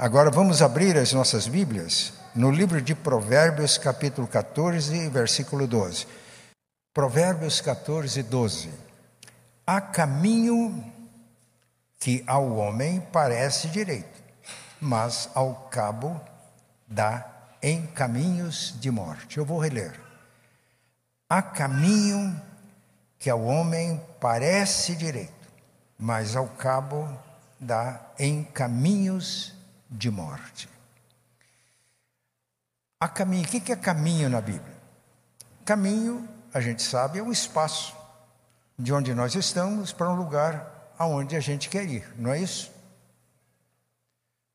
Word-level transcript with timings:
Agora 0.00 0.30
vamos 0.30 0.62
abrir 0.62 0.96
as 0.96 1.12
nossas 1.12 1.48
Bíblias 1.48 2.12
no 2.32 2.52
livro 2.52 2.80
de 2.80 2.94
Provérbios, 2.94 3.76
capítulo 3.76 4.28
14, 4.28 5.08
versículo 5.08 5.66
12. 5.66 6.06
Provérbios 6.94 7.60
14, 7.60 8.22
12. 8.22 8.70
Há 9.66 9.80
caminho 9.80 10.84
que 11.98 12.22
ao 12.28 12.58
homem 12.58 13.00
parece 13.12 13.66
direito, 13.66 14.22
mas 14.80 15.28
ao 15.34 15.66
cabo 15.68 16.20
dá 16.86 17.26
em 17.60 17.84
caminhos 17.88 18.76
de 18.78 18.92
morte. 18.92 19.38
Eu 19.38 19.44
vou 19.44 19.58
reler. 19.58 19.98
Há 21.28 21.42
caminho 21.42 22.40
que 23.18 23.28
ao 23.28 23.42
homem 23.42 24.00
parece 24.20 24.94
direito, 24.94 25.48
mas 25.98 26.36
ao 26.36 26.46
cabo 26.46 27.08
dá 27.58 28.00
em 28.16 28.44
caminhos 28.44 29.57
de 29.88 30.10
morte. 30.10 30.68
Há 33.00 33.08
caminho. 33.08 33.44
O 33.44 33.48
que 33.48 33.72
é 33.72 33.76
caminho 33.76 34.28
na 34.28 34.40
Bíblia? 34.40 34.76
Caminho, 35.64 36.28
a 36.52 36.60
gente 36.60 36.82
sabe, 36.82 37.18
é 37.18 37.22
um 37.22 37.30
espaço 37.30 37.96
de 38.78 38.92
onde 38.92 39.14
nós 39.14 39.34
estamos 39.34 39.92
para 39.92 40.10
um 40.10 40.16
lugar 40.16 40.92
aonde 40.98 41.36
a 41.36 41.40
gente 41.40 41.68
quer 41.68 41.84
ir, 41.84 42.04
não 42.16 42.32
é 42.32 42.40
isso? 42.40 42.72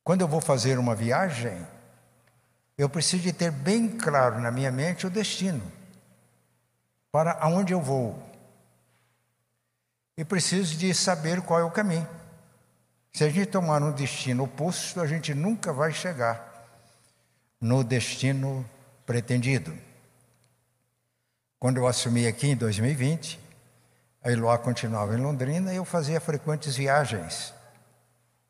Quando 0.03 0.21
eu 0.21 0.27
vou 0.27 0.41
fazer 0.41 0.77
uma 0.77 0.93
viagem, 0.93 1.65
eu 2.77 2.89
preciso 2.89 3.23
de 3.23 3.31
ter 3.31 3.51
bem 3.51 3.87
claro 3.87 4.39
na 4.41 4.51
minha 4.51 4.71
mente 4.71 5.07
o 5.07 5.09
destino, 5.09 5.63
para 7.11 7.33
aonde 7.39 7.73
eu 7.73 7.81
vou. 7.81 8.21
E 10.17 10.25
preciso 10.25 10.75
de 10.75 10.93
saber 10.93 11.41
qual 11.41 11.59
é 11.59 11.63
o 11.63 11.71
caminho. 11.71 12.07
Se 13.13 13.23
a 13.23 13.29
gente 13.29 13.45
tomar 13.45 13.83
um 13.83 13.91
destino 13.91 14.45
oposto, 14.45 14.99
a 14.99 15.05
gente 15.05 15.35
nunca 15.35 15.71
vai 15.71 15.93
chegar 15.93 16.65
no 17.61 17.83
destino 17.83 18.67
pretendido. 19.05 19.71
Quando 21.59 21.77
eu 21.77 21.85
assumi 21.85 22.25
aqui 22.25 22.47
em 22.47 22.55
2020, 22.55 23.39
a 24.23 24.31
Eloá 24.31 24.57
continuava 24.57 25.15
em 25.15 25.21
Londrina 25.21 25.71
e 25.71 25.75
eu 25.75 25.85
fazia 25.85 26.19
frequentes 26.19 26.75
viagens. 26.75 27.53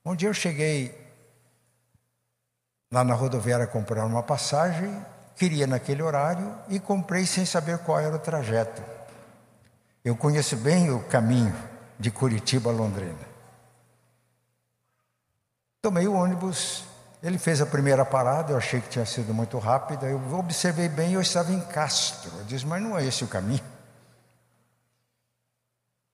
Um 0.05 0.15
dia 0.15 0.29
eu 0.29 0.33
cheguei 0.33 0.97
lá 2.89 3.03
na 3.03 3.15
rodoviária 3.15 3.67
comprar 3.67 4.05
uma 4.05 4.23
passagem, 4.23 5.05
queria 5.35 5.67
naquele 5.67 6.01
horário 6.01 6.57
e 6.69 6.79
comprei 6.79 7.25
sem 7.25 7.45
saber 7.45 7.79
qual 7.79 7.99
era 7.99 8.15
o 8.15 8.19
trajeto. 8.19 8.81
Eu 10.05 10.15
conheço 10.15 10.55
bem 10.55 10.89
o 10.89 11.03
caminho 11.03 11.53
de 11.99 12.09
Curitiba 12.09 12.69
a 12.69 12.73
Londrina. 12.73 13.32
Tomei 15.83 16.07
o 16.07 16.13
ônibus, 16.13 16.85
ele 17.21 17.37
fez 17.37 17.59
a 17.59 17.65
primeira 17.65 18.05
parada, 18.05 18.53
eu 18.53 18.57
achei 18.57 18.79
que 18.79 18.87
tinha 18.87 19.05
sido 19.05 19.33
muito 19.33 19.59
rápida, 19.59 20.05
eu 20.05 20.33
observei 20.33 20.87
bem, 20.87 21.11
eu 21.11 21.19
estava 21.19 21.51
em 21.51 21.59
Castro. 21.59 22.31
Eu 22.37 22.45
disse, 22.45 22.65
mas 22.65 22.81
não 22.81 22.97
é 22.97 23.05
esse 23.05 23.25
o 23.25 23.27
caminho. 23.27 23.61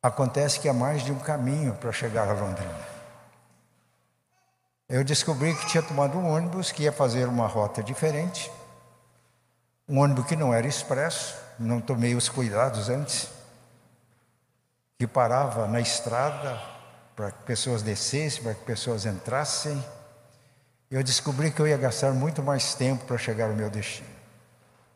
Acontece 0.01 0.59
que 0.59 0.67
há 0.67 0.73
mais 0.73 1.03
de 1.03 1.11
um 1.11 1.19
caminho 1.19 1.75
para 1.75 1.91
chegar 1.91 2.27
a 2.27 2.33
Londrina. 2.33 2.79
Eu 4.89 5.03
descobri 5.03 5.53
que 5.53 5.67
tinha 5.67 5.83
tomado 5.83 6.17
um 6.17 6.27
ônibus 6.27 6.71
que 6.71 6.81
ia 6.81 6.91
fazer 6.91 7.27
uma 7.27 7.45
rota 7.45 7.83
diferente, 7.83 8.51
um 9.87 9.99
ônibus 9.99 10.25
que 10.25 10.35
não 10.35 10.51
era 10.51 10.65
expresso, 10.65 11.35
não 11.59 11.79
tomei 11.79 12.15
os 12.15 12.27
cuidados 12.27 12.89
antes, 12.89 13.29
que 14.97 15.05
parava 15.05 15.67
na 15.67 15.79
estrada, 15.79 16.59
para 17.19 17.33
que 17.33 17.43
pessoas 17.43 17.81
descessem, 17.81 18.41
para 18.41 18.53
que 18.53 18.63
pessoas 18.63 19.05
entrassem. 19.05 19.83
Eu 20.89 21.03
descobri 21.03 21.51
que 21.51 21.61
eu 21.61 21.67
ia 21.67 21.75
gastar 21.75 22.13
muito 22.13 22.41
mais 22.41 22.75
tempo 22.75 23.03
para 23.03 23.17
chegar 23.17 23.49
ao 23.49 23.55
meu 23.57 23.69
destino. 23.69 24.07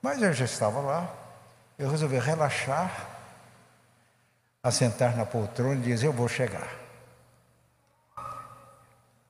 Mas 0.02 0.22
eu 0.22 0.32
já 0.32 0.46
estava 0.46 0.80
lá, 0.80 1.14
eu 1.78 1.90
resolvi 1.90 2.18
relaxar, 2.18 3.09
assentar 4.64 5.18
na 5.18 5.25
poltrona 5.25 5.75
e 5.75 5.84
dizer: 5.84 6.08
Eu 6.08 6.14
vou 6.14 6.30
chegar. 6.30 6.74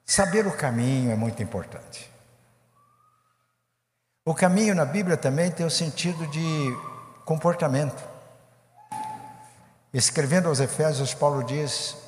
Saber 0.05 0.45
o 0.45 0.55
caminho 0.55 1.11
é 1.11 1.15
muito 1.15 1.41
importante. 1.41 2.07
O 4.23 4.35
caminho 4.35 4.75
na 4.75 4.85
Bíblia 4.85 5.17
também 5.17 5.49
tem 5.49 5.65
o 5.65 5.71
sentido 5.71 6.27
de 6.27 6.77
comportamento. 7.25 8.07
Escrevendo 9.91 10.47
aos 10.47 10.59
Efésios, 10.59 11.15
Paulo 11.15 11.43
diz: 11.43 12.02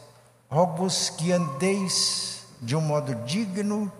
rogo-vos 0.50 1.10
que 1.10 1.32
andeis 1.32 2.44
de 2.62 2.76
um 2.76 2.82
modo 2.82 3.14
digno 3.26 3.92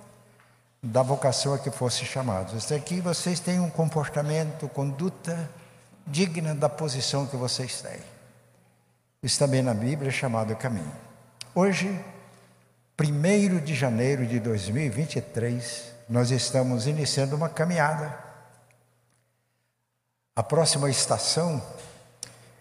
da 0.82 1.02
vocação 1.02 1.54
a 1.54 1.60
que 1.60 1.72
fosse 1.72 2.06
chamados. 2.06 2.54
Este 2.54 2.74
aqui 2.74 3.02
vocês 3.02 3.40
têm 3.40 3.60
um 3.60 3.70
comportamento, 3.70 4.68
conduta 4.70 5.50
digna 6.06 6.54
da 6.54 6.70
posição 6.70 7.26
que 7.26 7.36
vocês 7.36 7.82
têm. 7.82 8.00
Isso 9.24 9.40
também 9.40 9.64
na 9.64 9.74
Bíblia 9.74 10.10
é 10.10 10.12
chamado 10.12 10.56
caminho. 10.56 10.92
Hoje, 11.54 12.00
1 13.00 13.60
de 13.66 13.74
janeiro 13.74 14.26
de 14.26 14.40
2023, 14.40 15.92
nós 16.08 16.30
estamos 16.30 16.86
iniciando 16.86 17.36
uma 17.36 17.50
caminhada. 17.50 18.18
A 20.36 20.44
próxima 20.44 20.90
estação 20.90 21.62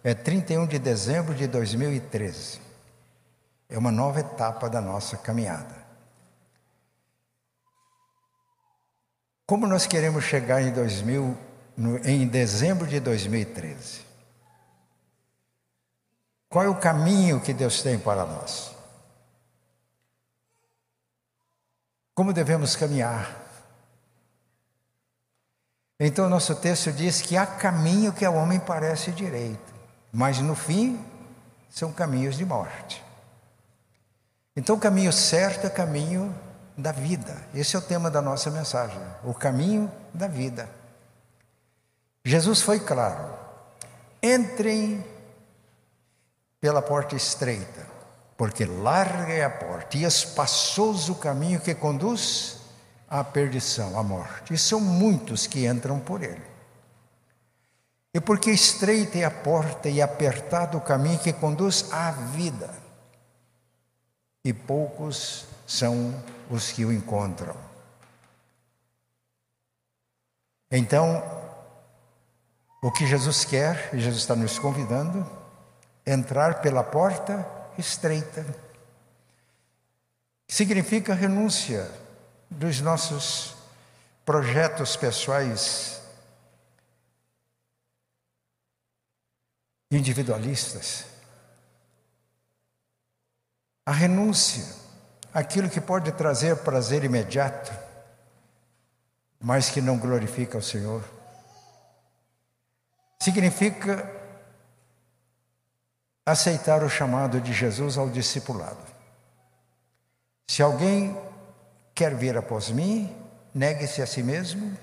é 0.03 0.15
31 0.15 0.67
de 0.67 0.79
dezembro 0.79 1.35
de 1.35 1.47
2013. 1.47 2.64
É 3.69 3.79
uma 3.79 3.91
nova 3.91 4.21
etapa 4.21 4.69
da 4.69 4.81
nossa 4.81 5.17
caminhada. 5.17 5.85
Como 9.47 9.67
nós 9.67 9.87
queremos 9.87 10.25
chegar 10.25 10.63
em 10.63 10.73
2000, 10.73 11.37
no, 11.77 11.99
em 11.99 12.27
dezembro 12.27 12.87
de 12.87 12.99
2013? 12.99 14.01
Qual 16.49 16.65
é 16.65 16.69
o 16.69 16.79
caminho 16.79 17.41
que 17.41 17.53
Deus 17.53 17.83
tem 17.83 17.99
para 17.99 18.25
nós? 18.25 18.75
Como 22.15 22.33
devemos 22.33 22.77
caminhar? 22.77 23.43
Então, 26.01 26.29
nosso 26.29 26.55
texto 26.55 26.91
diz 26.93 27.21
que 27.21 27.37
há 27.37 27.47
caminho 27.47 28.13
que 28.13 28.25
ao 28.25 28.35
homem 28.35 28.59
parece 28.59 29.11
direito, 29.13 29.75
mas 30.13 30.39
no 30.39 30.55
fim 30.55 31.05
são 31.69 31.93
caminhos 31.93 32.37
de 32.37 32.45
morte. 32.45 33.04
Então, 34.57 34.77
o 34.77 34.81
caminho 34.81 35.13
certo 35.13 35.67
é 35.67 35.71
caminho 35.71 36.35
da 36.77 36.93
vida. 36.93 37.37
Esse 37.53 37.75
é 37.75 37.79
o 37.79 37.83
tema 37.83 38.11
da 38.11 38.23
nossa 38.23 38.51
mensagem. 38.51 39.01
O 39.25 39.35
caminho 39.35 39.91
da 40.13 40.29
vida. 40.29 40.69
Jesus 42.25 42.63
foi 42.63 42.79
claro: 42.79 43.35
entrem 44.23 45.05
pela 46.61 46.81
porta 46.81 47.17
estreita, 47.17 47.87
porque 48.37 48.65
larga 48.65 49.33
é 49.33 49.45
a 49.45 49.51
porta 49.51 49.97
e 49.97 50.05
espaçoso 50.05 51.13
o 51.13 51.17
caminho 51.17 51.61
que 51.61 51.75
conduz 51.75 52.59
à 53.11 53.25
perdição, 53.25 53.99
à 53.99 54.03
morte. 54.03 54.55
E 54.55 54.59
são 54.59 54.81
muitos 54.81 55.49
que 55.49 55.67
entram 55.67 55.99
por 55.99 56.23
ele. 56.23 56.55
E 58.15 58.21
porque 58.21 58.53
estreita 58.53 59.19
é 59.19 59.25
a 59.25 59.31
porta 59.31 59.89
e 59.89 60.01
apertado 60.01 60.79
o 60.79 60.81
caminho 60.81 61.19
que 61.19 61.33
conduz 61.33 61.93
à 61.93 62.13
vida 62.13 62.84
e 64.45 64.53
poucos 64.53 65.47
são 65.67 66.15
os 66.51 66.71
que 66.71 66.85
o 66.85 66.93
encontram. 66.93 67.57
Então, 70.71 71.23
o 72.83 72.93
que 72.93 73.07
Jesus 73.07 73.45
quer, 73.45 73.95
e 73.95 74.01
Jesus 74.01 74.21
está 74.23 74.37
nos 74.37 74.59
convidando, 74.59 75.25
entrar 76.07 76.61
pela 76.61 76.85
porta 76.85 77.49
estreita. 77.79 78.45
Significa 80.47 81.15
renúncia 81.15 81.91
dos 82.51 82.81
nossos 82.81 83.57
projetos 84.25 84.97
pessoais 84.97 86.03
individualistas 89.91 91.14
a 93.87 93.93
renúncia, 93.93 94.65
aquilo 95.33 95.69
que 95.69 95.81
pode 95.81 96.13
trazer 96.13 96.57
prazer 96.59 97.05
imediato, 97.05 97.73
mas 99.41 99.69
que 99.69 99.81
não 99.81 99.99
glorifica 99.99 100.57
o 100.57 100.63
Senhor. 100.63 101.05
Significa 103.21 104.11
aceitar 106.25 106.83
o 106.83 106.89
chamado 106.89 107.41
de 107.41 107.53
Jesus 107.53 107.99
ao 107.99 108.09
discipulado. 108.09 108.79
Se 110.47 110.63
alguém 110.63 111.17
quer 111.95 112.15
vir 112.15 112.37
após 112.37 112.71
mim, 112.71 113.15
negue-se 113.55 114.01
a 114.01 114.07
si 114.07 114.23
mesmo, 114.23 114.77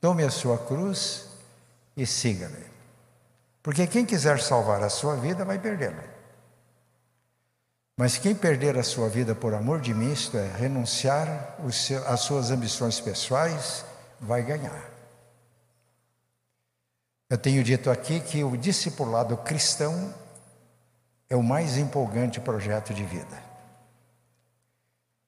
tome 0.00 0.24
a 0.24 0.30
sua 0.30 0.58
cruz 0.58 1.28
e 1.96 2.06
siga-me. 2.06 2.64
Porque 3.62 3.86
quem 3.86 4.04
quiser 4.04 4.40
salvar 4.40 4.82
a 4.82 4.88
sua 4.88 5.14
vida 5.16 5.44
vai 5.44 5.58
perdê-la. 5.58 6.11
Mas 7.96 8.16
quem 8.16 8.34
perder 8.34 8.78
a 8.78 8.82
sua 8.82 9.08
vida 9.08 9.34
por 9.34 9.54
amor 9.54 9.80
de 9.80 9.92
mim, 9.92 10.12
isto 10.12 10.36
é, 10.36 10.46
renunciar 10.56 11.56
às 12.06 12.20
suas 12.20 12.50
ambições 12.50 13.00
pessoais, 13.00 13.84
vai 14.20 14.42
ganhar. 14.42 14.90
Eu 17.28 17.38
tenho 17.38 17.62
dito 17.62 17.90
aqui 17.90 18.20
que 18.20 18.42
o 18.44 18.56
discipulado 18.56 19.36
cristão 19.38 20.14
é 21.28 21.36
o 21.36 21.42
mais 21.42 21.76
empolgante 21.78 22.40
projeto 22.40 22.92
de 22.92 23.04
vida. 23.04 23.42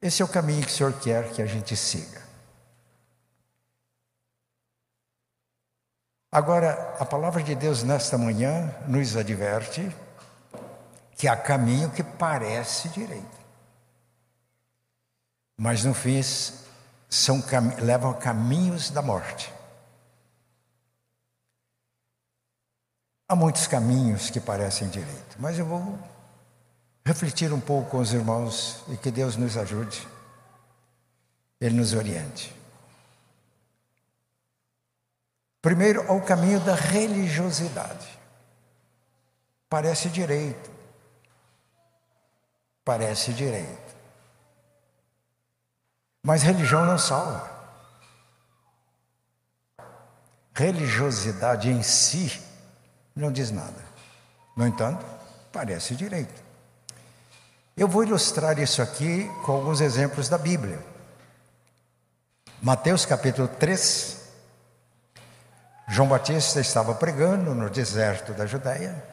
Esse 0.01 0.21
é 0.21 0.25
o 0.25 0.29
caminho 0.29 0.61
que 0.63 0.69
o 0.69 0.71
Senhor 0.71 0.93
quer 1.01 1.33
que 1.33 1.41
a 1.41 1.47
gente 1.47 1.75
siga. 1.75 2.23
Agora, 6.31 6.97
a 6.99 7.07
palavra 7.07 7.43
de 7.43 7.55
Deus 7.55 7.83
nesta 7.83 8.19
manhã 8.19 8.75
nos 8.87 9.17
adverte 9.17 9.91
que 11.17 11.29
há 11.29 11.37
caminho 11.37 11.91
que 11.91 12.03
parece 12.03 12.89
direito, 12.89 13.39
mas 15.57 15.85
no 15.85 15.95
fim 15.95 16.21
são, 17.09 17.43
levam 17.81 18.11
a 18.11 18.15
caminhos 18.15 18.91
da 18.91 19.01
morte. 19.01 19.53
Há 23.29 23.37
muitos 23.37 23.67
caminhos 23.67 24.31
que 24.31 24.41
parecem 24.41 24.89
direito, 24.89 25.37
mas 25.39 25.59
eu 25.59 25.65
vou 25.65 25.99
refletir 27.05 27.53
um 27.53 27.61
pouco 27.61 27.91
com 27.91 27.99
os 27.99 28.13
irmãos 28.13 28.83
e 28.89 28.97
que 28.97 29.11
Deus 29.11 29.37
nos 29.37 29.57
ajude, 29.57 30.07
Ele 31.61 31.77
nos 31.77 31.95
oriente. 31.95 32.55
Primeiro, 35.65 36.05
ao 36.11 36.21
caminho 36.21 36.61
da 36.61 36.75
religiosidade. 36.75 38.07
Parece 39.67 40.11
direito. 40.11 40.74
Parece 42.85 43.33
direito. 43.33 43.97
Mas 46.23 46.43
religião 46.43 46.85
não 46.85 46.99
salva. 46.99 47.51
Religiosidade 50.55 51.71
em 51.71 51.83
si 51.83 52.41
não 53.15 53.33
diz 53.33 53.51
nada. 53.51 53.85
No 54.57 54.67
entanto, 54.67 55.05
parece 55.53 55.95
direito. 55.95 56.43
Eu 57.77 57.89
vou 57.89 58.05
ilustrar 58.05 58.59
isso 58.59 58.81
aqui 58.81 59.29
com 59.45 59.53
alguns 59.53 59.81
exemplos 59.81 60.29
da 60.29 60.39
Bíblia. 60.39 60.79
Mateus 62.63 63.05
capítulo 63.05 63.49
3. 63.49 64.23
João 65.89 66.09
Batista 66.09 66.61
estava 66.61 66.95
pregando 66.95 67.55
no 67.55 67.69
deserto 67.69 68.33
da 68.33 68.47
Judéia. 68.47 69.05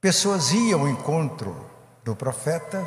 Pessoas 0.00 0.50
iam 0.50 0.80
ao 0.80 0.88
encontro 0.88 1.69
do 2.10 2.16
profeta, 2.16 2.84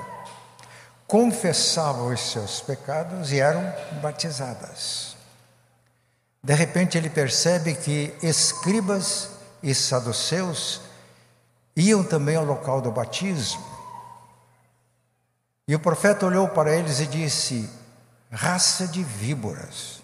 confessavam 1.07 2.13
os 2.13 2.19
seus 2.19 2.59
pecados 2.59 3.31
e 3.31 3.39
eram 3.39 3.63
batizadas. 4.01 5.15
De 6.43 6.53
repente 6.53 6.97
ele 6.97 7.09
percebe 7.09 7.73
que 7.73 8.13
escribas 8.21 9.29
e 9.61 9.73
saduceus 9.73 10.81
iam 11.73 12.03
também 12.03 12.35
ao 12.35 12.43
local 12.43 12.81
do 12.81 12.91
batismo. 12.91 13.63
E 15.65 15.73
o 15.73 15.79
profeta 15.79 16.25
olhou 16.25 16.49
para 16.49 16.75
eles 16.75 16.99
e 16.99 17.07
disse: 17.07 17.69
Raça 18.29 18.85
de 18.89 19.01
víboras, 19.01 20.03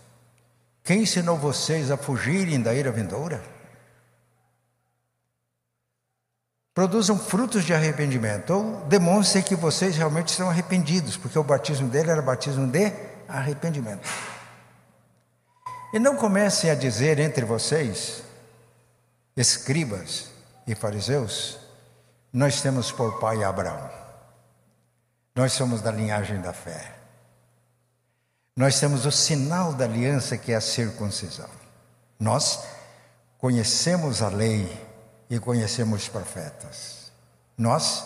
quem 0.81 1.01
ensinou 1.01 1.38
vocês 1.38 1.92
a 1.92 1.98
fugirem 1.98 2.62
da 2.62 2.74
ira 2.74 2.89
vindoura? 2.89 3.44
Produzam 6.80 7.20
frutos 7.20 7.66
de 7.66 7.74
arrependimento, 7.74 8.52
ou 8.54 8.86
demonstrem 8.86 9.44
que 9.44 9.54
vocês 9.54 9.98
realmente 9.98 10.30
estão 10.30 10.50
arrependidos, 10.50 11.18
porque 11.18 11.38
o 11.38 11.44
batismo 11.44 11.90
dele 11.90 12.10
era 12.10 12.22
batismo 12.22 12.66
de 12.66 12.94
arrependimento. 13.28 14.08
E 15.92 16.00
não 16.00 16.16
comecem 16.16 16.72
a 16.72 16.76
dizer 16.76 17.20
entre 17.20 17.44
vocês, 17.44 18.24
escribas 19.36 20.30
e 20.66 20.74
fariseus, 20.74 21.60
nós 22.31 22.62
temos 22.62 22.94
por 22.94 23.20
pai 23.20 23.44
Abraão. 23.44 23.92
Nós 25.36 25.52
somos 25.52 25.82
da 25.82 25.92
linhagem 25.92 26.40
da 26.40 26.54
fé. 26.54 26.96
Nós 28.56 28.80
temos 28.80 29.06
o 29.06 29.12
sinal 29.12 29.74
da 29.74 29.84
aliança 29.84 30.38
que 30.38 30.54
é 30.54 30.56
a 30.56 30.62
circuncisão. 30.62 31.50
Nós 32.18 32.64
conhecemos 33.38 34.22
a 34.22 34.30
lei 34.30 34.88
e 35.30 35.40
conhecemos 35.40 36.04
os 36.04 36.10
profetas. 36.10 37.12
Nós 37.58 38.06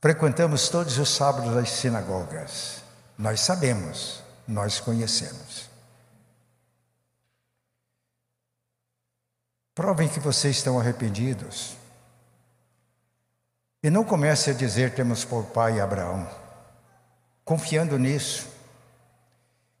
frequentamos 0.00 0.68
todos 0.68 0.98
os 0.98 1.08
sábados 1.08 1.56
as 1.56 1.70
sinagogas. 1.70 2.82
Nós 3.18 3.40
sabemos, 3.40 4.22
nós 4.46 4.80
conhecemos. 4.80 5.68
Provem 9.74 10.08
que 10.08 10.20
vocês 10.20 10.56
estão 10.56 10.78
arrependidos. 10.78 11.76
E 13.82 13.90
não 13.90 14.04
comece 14.04 14.50
a 14.50 14.54
dizer 14.54 14.94
temos 14.94 15.24
por 15.24 15.44
pai 15.46 15.80
Abraão. 15.80 16.28
Confiando 17.44 17.98
nisso. 17.98 18.48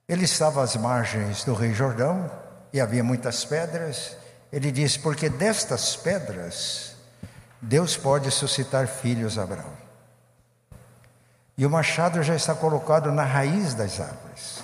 Ele 0.06 0.24
estava 0.24 0.62
às 0.62 0.76
margens 0.76 1.44
do 1.44 1.54
Rio 1.54 1.74
Jordão 1.74 2.30
e 2.72 2.80
havia 2.80 3.02
muitas 3.02 3.44
pedras. 3.44 4.16
Ele 4.54 4.70
disse: 4.70 5.00
Porque 5.00 5.28
destas 5.28 5.96
pedras 5.96 6.94
Deus 7.60 7.96
pode 7.96 8.30
suscitar 8.30 8.86
filhos 8.86 9.36
a 9.36 9.42
Abraão. 9.42 9.72
E 11.58 11.66
o 11.66 11.70
machado 11.70 12.22
já 12.22 12.36
está 12.36 12.54
colocado 12.54 13.10
na 13.10 13.24
raiz 13.24 13.74
das 13.74 13.98
árvores. 13.98 14.62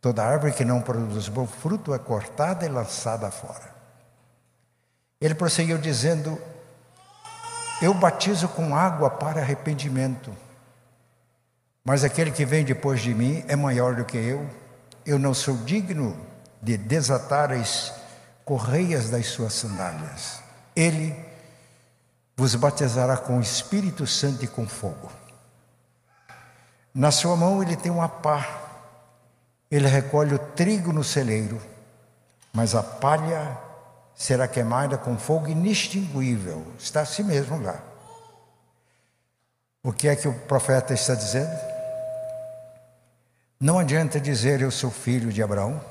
Toda 0.00 0.24
árvore 0.24 0.52
que 0.52 0.64
não 0.64 0.80
produz 0.80 1.28
bom 1.28 1.48
fruto 1.48 1.92
é 1.92 1.98
cortada 1.98 2.64
e 2.64 2.68
lançada 2.68 3.28
fora. 3.28 3.74
Ele 5.20 5.34
prosseguiu 5.34 5.78
dizendo: 5.78 6.40
Eu 7.82 7.92
batizo 7.92 8.46
com 8.46 8.76
água 8.76 9.10
para 9.10 9.40
arrependimento, 9.40 10.32
mas 11.84 12.04
aquele 12.04 12.30
que 12.30 12.44
vem 12.44 12.64
depois 12.64 13.00
de 13.00 13.12
mim 13.12 13.44
é 13.48 13.56
maior 13.56 13.96
do 13.96 14.04
que 14.04 14.16
eu. 14.16 14.48
Eu 15.04 15.18
não 15.18 15.34
sou 15.34 15.56
digno 15.56 16.16
de 16.62 16.76
desatar 16.76 17.50
as 17.50 17.95
correias 18.46 19.10
das 19.10 19.26
suas 19.26 19.52
sandálias. 19.52 20.40
Ele 20.74 21.14
vos 22.36 22.54
batizará 22.54 23.16
com 23.16 23.38
o 23.38 23.42
Espírito 23.42 24.06
Santo 24.06 24.44
e 24.44 24.48
com 24.48 24.68
fogo. 24.68 25.10
Na 26.94 27.10
sua 27.10 27.36
mão 27.36 27.60
ele 27.60 27.76
tem 27.76 27.90
uma 27.90 28.08
pá. 28.08 28.62
Ele 29.68 29.88
recolhe 29.88 30.32
o 30.32 30.38
trigo 30.38 30.92
no 30.92 31.02
celeiro, 31.02 31.60
mas 32.52 32.76
a 32.76 32.84
palha 32.84 33.58
será 34.14 34.46
queimada 34.46 34.96
com 34.96 35.18
fogo 35.18 35.48
inextinguível. 35.48 36.64
Está 36.78 37.00
assim 37.00 37.24
mesmo 37.24 37.60
lá. 37.60 37.82
O 39.82 39.92
que 39.92 40.06
é 40.06 40.14
que 40.14 40.28
o 40.28 40.32
profeta 40.32 40.94
está 40.94 41.16
dizendo? 41.16 41.58
Não 43.58 43.80
adianta 43.80 44.20
dizer 44.20 44.60
eu 44.60 44.70
sou 44.70 44.90
filho 44.90 45.32
de 45.32 45.42
Abraão, 45.42 45.82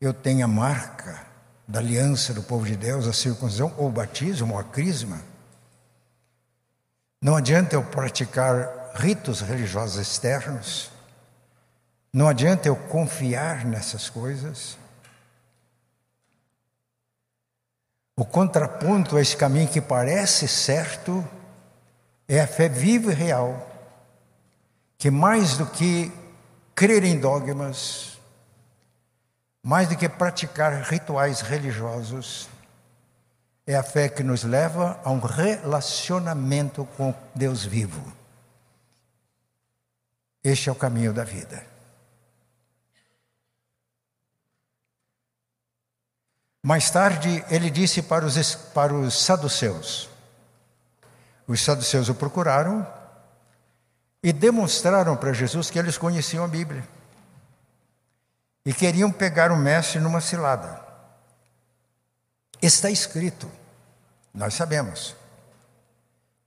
eu 0.00 0.12
tenho 0.12 0.44
a 0.44 0.48
marca 0.48 1.29
da 1.70 1.78
aliança 1.78 2.34
do 2.34 2.42
povo 2.42 2.66
de 2.66 2.76
Deus, 2.76 3.06
a 3.06 3.12
circuncisão, 3.12 3.72
ou 3.78 3.86
o 3.86 3.92
batismo, 3.92 4.54
ou 4.54 4.60
a 4.60 4.64
crisma. 4.64 5.22
Não 7.22 7.36
adianta 7.36 7.76
eu 7.76 7.84
praticar 7.84 8.90
ritos 8.96 9.40
religiosos 9.40 9.96
externos, 9.96 10.90
não 12.12 12.26
adianta 12.26 12.66
eu 12.66 12.74
confiar 12.74 13.64
nessas 13.64 14.10
coisas. 14.10 14.76
O 18.16 18.24
contraponto 18.24 19.16
a 19.16 19.20
esse 19.20 19.36
caminho 19.36 19.68
que 19.68 19.80
parece 19.80 20.48
certo 20.48 21.24
é 22.26 22.40
a 22.40 22.48
fé 22.48 22.68
viva 22.68 23.12
e 23.12 23.14
real, 23.14 23.70
que 24.98 25.08
mais 25.08 25.56
do 25.56 25.66
que 25.66 26.10
crer 26.74 27.04
em 27.04 27.16
dogmas, 27.16 28.09
mais 29.62 29.88
do 29.88 29.96
que 29.96 30.08
praticar 30.08 30.72
rituais 30.82 31.40
religiosos, 31.40 32.48
é 33.66 33.76
a 33.76 33.82
fé 33.82 34.08
que 34.08 34.22
nos 34.22 34.42
leva 34.42 35.00
a 35.04 35.10
um 35.10 35.20
relacionamento 35.20 36.86
com 36.96 37.14
Deus 37.34 37.64
vivo. 37.64 38.12
Este 40.42 40.68
é 40.68 40.72
o 40.72 40.74
caminho 40.74 41.12
da 41.12 41.24
vida. 41.24 41.64
Mais 46.62 46.90
tarde, 46.90 47.44
ele 47.50 47.70
disse 47.70 48.02
para 48.02 48.24
os, 48.24 48.54
para 48.54 48.94
os 48.94 49.22
saduceus. 49.22 50.08
Os 51.46 51.60
saduceus 51.60 52.08
o 52.08 52.14
procuraram 52.14 52.86
e 54.22 54.32
demonstraram 54.32 55.16
para 55.16 55.32
Jesus 55.32 55.70
que 55.70 55.78
eles 55.78 55.96
conheciam 55.96 56.44
a 56.44 56.48
Bíblia. 56.48 56.86
E 58.64 58.72
queriam 58.72 59.10
pegar 59.10 59.50
o 59.50 59.56
mestre 59.56 60.00
numa 60.00 60.20
cilada. 60.20 60.80
Está 62.60 62.90
escrito, 62.90 63.50
nós 64.34 64.54
sabemos. 64.54 65.16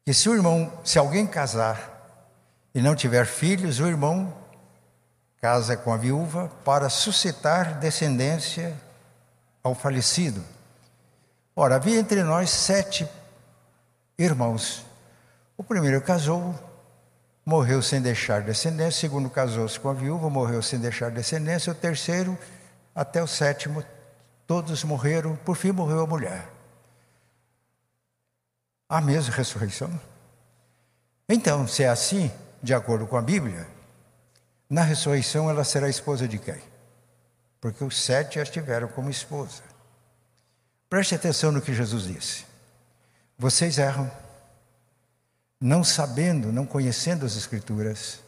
que 0.06 0.14
se 0.14 0.30
o 0.30 0.36
irmão, 0.36 0.72
se 0.84 1.00
alguém 1.00 1.26
casar 1.26 1.92
e 2.76 2.82
não 2.82 2.96
tiver 2.96 3.26
filhos, 3.26 3.80
o 3.80 3.88
irmão 3.88 4.34
casa 5.44 5.76
com 5.76 5.92
a 5.92 5.98
viúva 5.98 6.50
para 6.64 6.88
suscitar 6.88 7.78
descendência 7.78 8.74
ao 9.62 9.76
falecido. 9.76 10.42
Ora, 11.54 11.76
havia 11.76 12.00
entre 12.00 12.24
nós 12.24 12.50
sete 12.50 13.06
irmãos. 14.18 14.86
O 15.58 15.64
primeiro 15.64 16.02
casou, 16.02 16.56
morreu 17.46 17.82
sem 17.82 18.02
deixar 18.02 18.42
descendência. 18.42 18.98
O 18.98 19.02
segundo 19.02 19.30
casou-se 19.30 19.80
com 19.80 19.90
a 19.90 19.94
viúva, 19.94 20.30
morreu 20.30 20.62
sem 20.62 20.80
deixar 20.80 21.12
descendência. 21.12 21.72
O 21.72 21.76
terceiro, 21.76 22.38
até 22.94 23.22
o 23.22 23.28
sétimo, 23.28 23.84
todos 24.48 24.84
morreram. 24.84 25.36
Por 25.38 25.56
fim, 25.56 25.72
morreu 25.72 26.02
a 26.02 26.08
mulher. 26.08 26.50
A 28.88 29.02
mesma 29.02 29.34
ressurreição. 29.34 29.90
Então, 31.28 31.68
se 31.68 31.84
é 31.84 31.90
assim, 31.90 32.32
de 32.62 32.74
acordo 32.74 33.08
com 33.08 33.18
a 33.18 33.22
Bíblia, 33.22 33.68
na 34.70 34.82
ressurreição 34.82 35.50
ela 35.50 35.64
será 35.64 35.90
esposa 35.90 36.28
de 36.28 36.38
quem? 36.38 36.62
Porque 37.60 37.84
os 37.84 38.02
sete 38.02 38.36
já 38.36 38.44
estiveram 38.44 38.88
como 38.88 39.10
esposa. 39.10 39.64
Preste 40.90 41.16
atenção 41.16 41.52
no 41.52 41.62
que 41.62 41.74
Jesus 41.74 42.04
disse. 42.04 42.46
Vocês 43.38 43.78
erram, 43.78 44.12
não 45.64 45.82
sabendo, 45.82 46.52
não 46.52 46.66
conhecendo 46.66 47.26
as 47.26 47.38
Escrituras, 47.38 48.20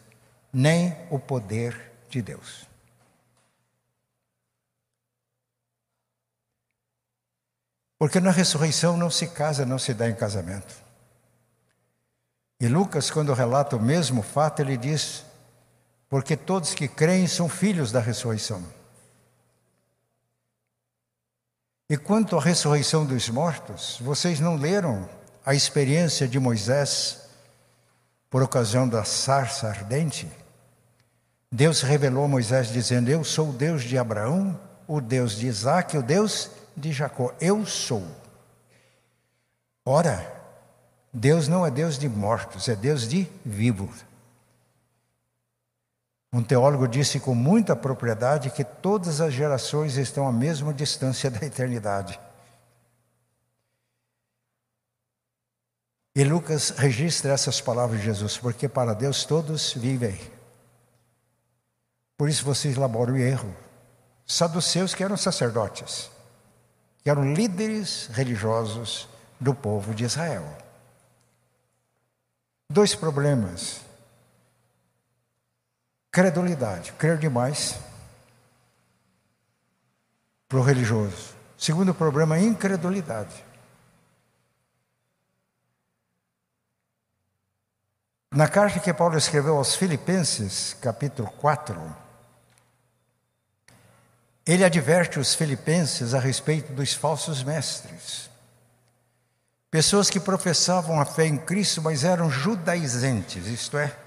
nem 0.53 0.95
o 1.09 1.19
poder 1.19 1.91
de 2.09 2.21
Deus. 2.21 2.65
Porque 7.99 8.21
na 8.21 8.31
ressurreição 8.31 8.95
não 8.95 9.09
se 9.09 9.27
casa, 9.27 9.65
não 9.65 9.77
se 9.77 9.93
dá 9.93 10.09
em 10.09 10.15
casamento. 10.15 10.73
E 12.57 12.69
Lucas, 12.69 13.11
quando 13.11 13.33
relata 13.33 13.75
o 13.75 13.81
mesmo 13.81 14.21
fato, 14.21 14.61
ele 14.61 14.77
diz: 14.77 15.25
Porque 16.07 16.37
todos 16.37 16.73
que 16.73 16.87
creem 16.87 17.27
são 17.27 17.49
filhos 17.49 17.91
da 17.91 17.99
ressurreição. 17.99 18.63
E 21.89 21.97
quanto 21.97 22.37
à 22.37 22.41
ressurreição 22.41 23.05
dos 23.05 23.27
mortos, 23.27 23.97
vocês 23.99 24.39
não 24.39 24.55
leram 24.55 25.09
a 25.45 25.53
experiência 25.53 26.29
de 26.29 26.39
Moisés 26.39 27.24
por 28.29 28.43
ocasião 28.43 28.87
da 28.87 29.03
sarça 29.03 29.67
ardente? 29.67 30.27
Deus 31.51 31.81
revelou 31.81 32.25
a 32.25 32.27
Moisés 32.27 32.67
dizendo: 32.67 33.09
Eu 33.09 33.23
sou 33.23 33.49
o 33.49 33.53
Deus 33.53 33.83
de 33.83 33.97
Abraão, 33.97 34.59
o 34.87 34.99
Deus 34.99 35.35
de 35.37 35.47
Isaac, 35.47 35.97
o 35.97 36.03
Deus 36.03 36.49
de 36.75 36.91
Jacó. 36.91 37.33
Eu 37.39 37.65
sou. 37.65 38.03
Ora, 39.85 40.33
Deus 41.13 41.47
não 41.47 41.65
é 41.65 41.71
Deus 41.71 41.97
de 41.97 42.09
mortos, 42.09 42.67
é 42.67 42.75
Deus 42.75 43.07
de 43.07 43.27
vivos. 43.45 44.03
Um 46.33 46.43
teólogo 46.43 46.85
disse 46.85 47.17
com 47.17 47.33
muita 47.33 47.73
propriedade 47.73 48.49
que 48.49 48.65
todas 48.65 49.21
as 49.21 49.33
gerações 49.33 49.95
estão 49.95 50.27
à 50.27 50.31
mesma 50.33 50.73
distância 50.73 51.31
da 51.31 51.45
eternidade. 51.45 52.19
E 56.15 56.23
Lucas 56.23 56.69
registra 56.69 57.33
essas 57.33 57.59
palavras 57.59 57.99
de 57.99 58.05
Jesus, 58.05 58.37
porque 58.37 58.69
para 58.69 58.93
Deus 58.93 59.25
todos 59.25 59.73
vivem. 59.73 60.17
Por 62.17 62.29
isso 62.29 62.45
vocês 62.45 62.77
elaboram 62.77 63.15
o 63.15 63.17
erro. 63.17 63.53
Saduceus 64.25 64.95
que 64.95 65.03
eram 65.03 65.17
sacerdotes, 65.17 66.09
que 67.03 67.09
eram 67.09 67.33
líderes 67.33 68.07
religiosos 68.13 69.09
do 69.39 69.53
povo 69.53 69.93
de 69.93 70.05
Israel. 70.05 70.57
Dois 72.69 72.95
problemas. 72.95 73.81
Credulidade, 76.09 76.93
crer 76.93 77.17
demais 77.17 77.77
para 80.47 80.59
o 80.59 80.63
religioso. 80.63 81.35
Segundo 81.57 81.93
problema, 81.93 82.39
incredulidade. 82.39 83.44
Na 88.35 88.49
carta 88.49 88.81
que 88.81 88.93
Paulo 88.93 89.17
escreveu 89.17 89.55
aos 89.55 89.75
Filipenses, 89.75 90.75
capítulo 90.81 91.31
4, 91.37 91.95
ele 94.45 94.65
adverte 94.65 95.17
os 95.17 95.33
filipenses 95.33 96.13
a 96.13 96.19
respeito 96.19 96.73
dos 96.73 96.93
falsos 96.93 97.41
mestres. 97.43 98.29
Pessoas 99.71 100.09
que 100.09 100.19
professavam 100.19 100.99
a 100.99 101.05
fé 101.05 101.25
em 101.25 101.37
Cristo, 101.37 101.81
mas 101.81 102.03
eram 102.03 102.29
judaizantes, 102.29 103.47
isto 103.47 103.77
é, 103.77 103.97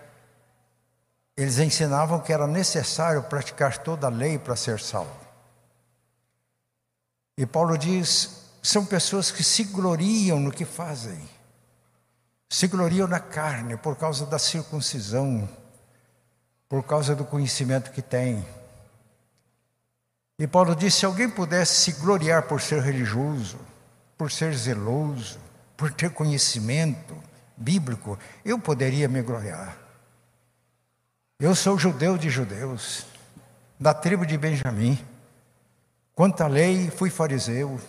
eles 1.35 1.58
ensinavam 1.58 2.20
que 2.20 2.30
era 2.30 2.47
necessário 2.47 3.23
praticar 3.23 3.78
toda 3.78 4.08
a 4.08 4.11
lei 4.11 4.38
para 4.38 4.56
ser 4.56 4.78
salvo. 4.78 5.26
E 7.35 7.47
Paulo 7.47 7.78
diz: 7.78 8.42
são 8.62 8.85
pessoas 8.85 9.30
que 9.30 9.42
se 9.42 9.64
gloriam 9.64 10.38
no 10.38 10.52
que 10.52 10.66
fazem, 10.66 11.18
se 12.48 12.66
gloriam 12.66 13.06
na 13.06 13.20
carne 13.20 13.76
por 13.76 13.96
causa 13.96 14.24
da 14.24 14.38
circuncisão, 14.38 15.48
por 16.68 16.82
causa 16.84 17.14
do 17.14 17.24
conhecimento 17.24 17.90
que 17.90 18.02
têm. 18.02 18.44
E 20.38 20.46
Paulo 20.46 20.74
diz: 20.74 20.94
se 20.94 21.04
alguém 21.04 21.28
pudesse 21.28 21.74
se 21.76 21.92
gloriar 22.00 22.44
por 22.44 22.60
ser 22.60 22.80
religioso, 22.82 23.58
por 24.16 24.30
ser 24.30 24.54
zeloso, 24.54 25.38
por 25.76 25.92
ter 25.92 26.10
conhecimento 26.10 27.16
bíblico, 27.56 28.18
eu 28.44 28.58
poderia 28.58 29.08
me 29.08 29.20
gloriar. 29.20 29.76
Eu 31.38 31.54
sou 31.54 31.78
judeu 31.78 32.18
de 32.18 32.30
judeus, 32.30 33.06
da 33.78 33.94
tribo 33.94 34.26
de 34.26 34.36
Benjamim. 34.36 34.98
Quanto 36.14 36.40
à 36.40 36.48
lei, 36.48 36.90
fui 36.90 37.10
fariseu. 37.10 37.80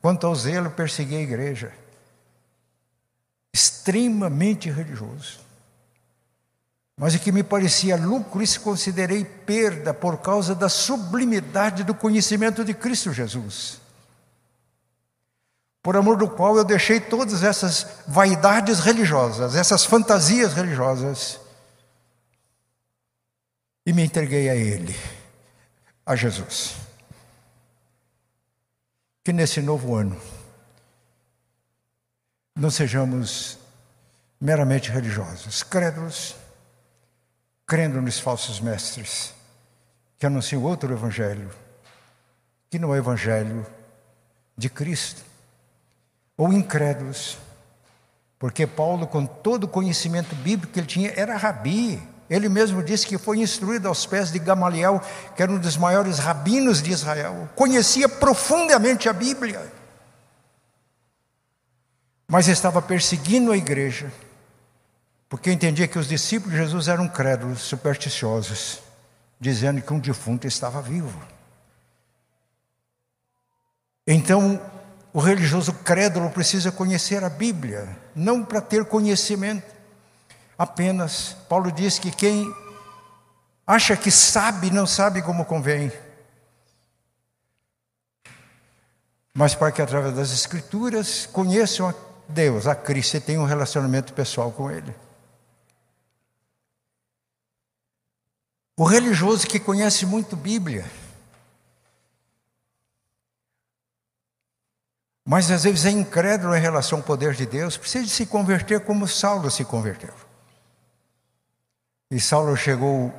Quanto 0.00 0.26
ao 0.26 0.34
zelo, 0.34 0.70
persegui 0.70 1.16
a 1.16 1.20
igreja. 1.20 1.72
Extremamente 3.56 4.70
religioso. 4.70 5.40
Mas 6.98 7.14
o 7.14 7.18
que 7.18 7.32
me 7.32 7.42
parecia 7.42 7.96
lucro, 7.96 8.42
isso 8.42 8.60
considerei 8.60 9.24
perda 9.24 9.94
por 9.94 10.18
causa 10.18 10.54
da 10.54 10.68
sublimidade 10.68 11.84
do 11.84 11.94
conhecimento 11.94 12.64
de 12.64 12.74
Cristo 12.74 13.12
Jesus 13.12 13.80
por 15.86 15.96
amor 15.96 16.16
do 16.16 16.28
qual 16.28 16.56
eu 16.56 16.64
deixei 16.64 16.98
todas 16.98 17.44
essas 17.44 17.86
vaidades 18.08 18.80
religiosas, 18.80 19.54
essas 19.54 19.84
fantasias 19.84 20.52
religiosas, 20.52 21.38
e 23.86 23.92
me 23.92 24.02
entreguei 24.02 24.48
a 24.48 24.56
Ele, 24.56 24.96
a 26.04 26.16
Jesus. 26.16 26.74
Que 29.22 29.32
nesse 29.32 29.62
novo 29.62 29.94
ano 29.94 30.20
não 32.56 32.70
sejamos 32.70 33.58
meramente 34.40 34.90
religiosos, 34.90 35.62
crédulos, 35.62 36.34
crendo 37.66 38.00
nos 38.00 38.18
falsos 38.18 38.60
mestres 38.60 39.34
que 40.18 40.24
anunciam 40.24 40.62
outro 40.62 40.90
evangelho, 40.90 41.50
que 42.70 42.78
não 42.78 42.94
é 42.94 42.98
o 42.98 43.02
evangelho 43.02 43.66
de 44.56 44.70
Cristo 44.70 45.22
ou 46.36 46.50
incrédulos. 46.50 47.36
Porque 48.38 48.66
Paulo, 48.66 49.06
com 49.06 49.26
todo 49.26 49.64
o 49.64 49.68
conhecimento 49.68 50.34
bíblico 50.36 50.72
que 50.72 50.80
ele 50.80 50.86
tinha, 50.86 51.12
era 51.14 51.36
rabi. 51.36 52.02
Ele 52.28 52.48
mesmo 52.48 52.82
disse 52.82 53.06
que 53.06 53.18
foi 53.18 53.38
instruído 53.38 53.86
aos 53.86 54.04
pés 54.04 54.32
de 54.32 54.38
Gamaliel, 54.38 55.00
que 55.34 55.42
era 55.42 55.52
um 55.52 55.58
dos 55.58 55.76
maiores 55.76 56.18
rabinos 56.18 56.82
de 56.82 56.90
Israel. 56.90 57.48
Conhecia 57.54 58.08
profundamente 58.08 59.08
a 59.08 59.12
Bíblia. 59.12 59.60
Mas 62.28 62.48
estava 62.48 62.82
perseguindo 62.82 63.52
a 63.52 63.56
igreja, 63.56 64.12
porque 65.28 65.50
entendia 65.50 65.86
que 65.86 65.98
os 65.98 66.08
discípulos 66.08 66.52
de 66.52 66.62
Jesus 66.62 66.88
eram 66.88 67.08
crédulos, 67.08 67.60
supersticiosos, 67.60 68.80
dizendo 69.38 69.80
que 69.80 69.92
um 69.92 69.98
defunto 69.98 70.46
estava 70.46 70.82
vivo. 70.82 71.20
Então, 74.06 74.60
o 75.12 75.20
religioso 75.20 75.72
crédulo 75.72 76.30
precisa 76.30 76.70
conhecer 76.70 77.24
a 77.24 77.28
Bíblia, 77.28 77.88
não 78.14 78.44
para 78.44 78.60
ter 78.60 78.84
conhecimento 78.84 79.74
apenas. 80.58 81.36
Paulo 81.48 81.70
diz 81.72 81.98
que 81.98 82.10
quem 82.10 82.52
acha 83.66 83.96
que 83.96 84.10
sabe, 84.10 84.70
não 84.70 84.86
sabe 84.86 85.22
como 85.22 85.44
convém. 85.44 85.92
Mas 89.34 89.54
para 89.54 89.72
que 89.72 89.82
através 89.82 90.14
das 90.14 90.32
Escrituras 90.32 91.26
conheçam 91.26 91.94
Deus, 92.28 92.66
a 92.66 92.74
Cristo, 92.74 93.20
tenham 93.20 93.42
um 93.42 93.46
relacionamento 93.46 94.12
pessoal 94.12 94.50
com 94.50 94.70
Ele. 94.70 94.94
O 98.76 98.84
religioso 98.84 99.46
que 99.46 99.58
conhece 99.58 100.04
muito 100.04 100.36
Bíblia, 100.36 100.84
mas 105.24 105.50
às 105.50 105.64
vezes 105.64 105.86
é 105.86 105.90
incrédulo 105.90 106.54
em 106.54 106.60
relação 106.60 106.98
ao 106.98 107.04
poder 107.04 107.34
de 107.34 107.46
Deus, 107.46 107.76
precisa 107.76 108.06
se 108.06 108.26
converter 108.26 108.80
como 108.80 109.08
Saulo 109.08 109.50
se 109.50 109.64
converteu. 109.64 110.14
E 112.10 112.20
Saulo 112.20 112.56
chegou 112.56 113.12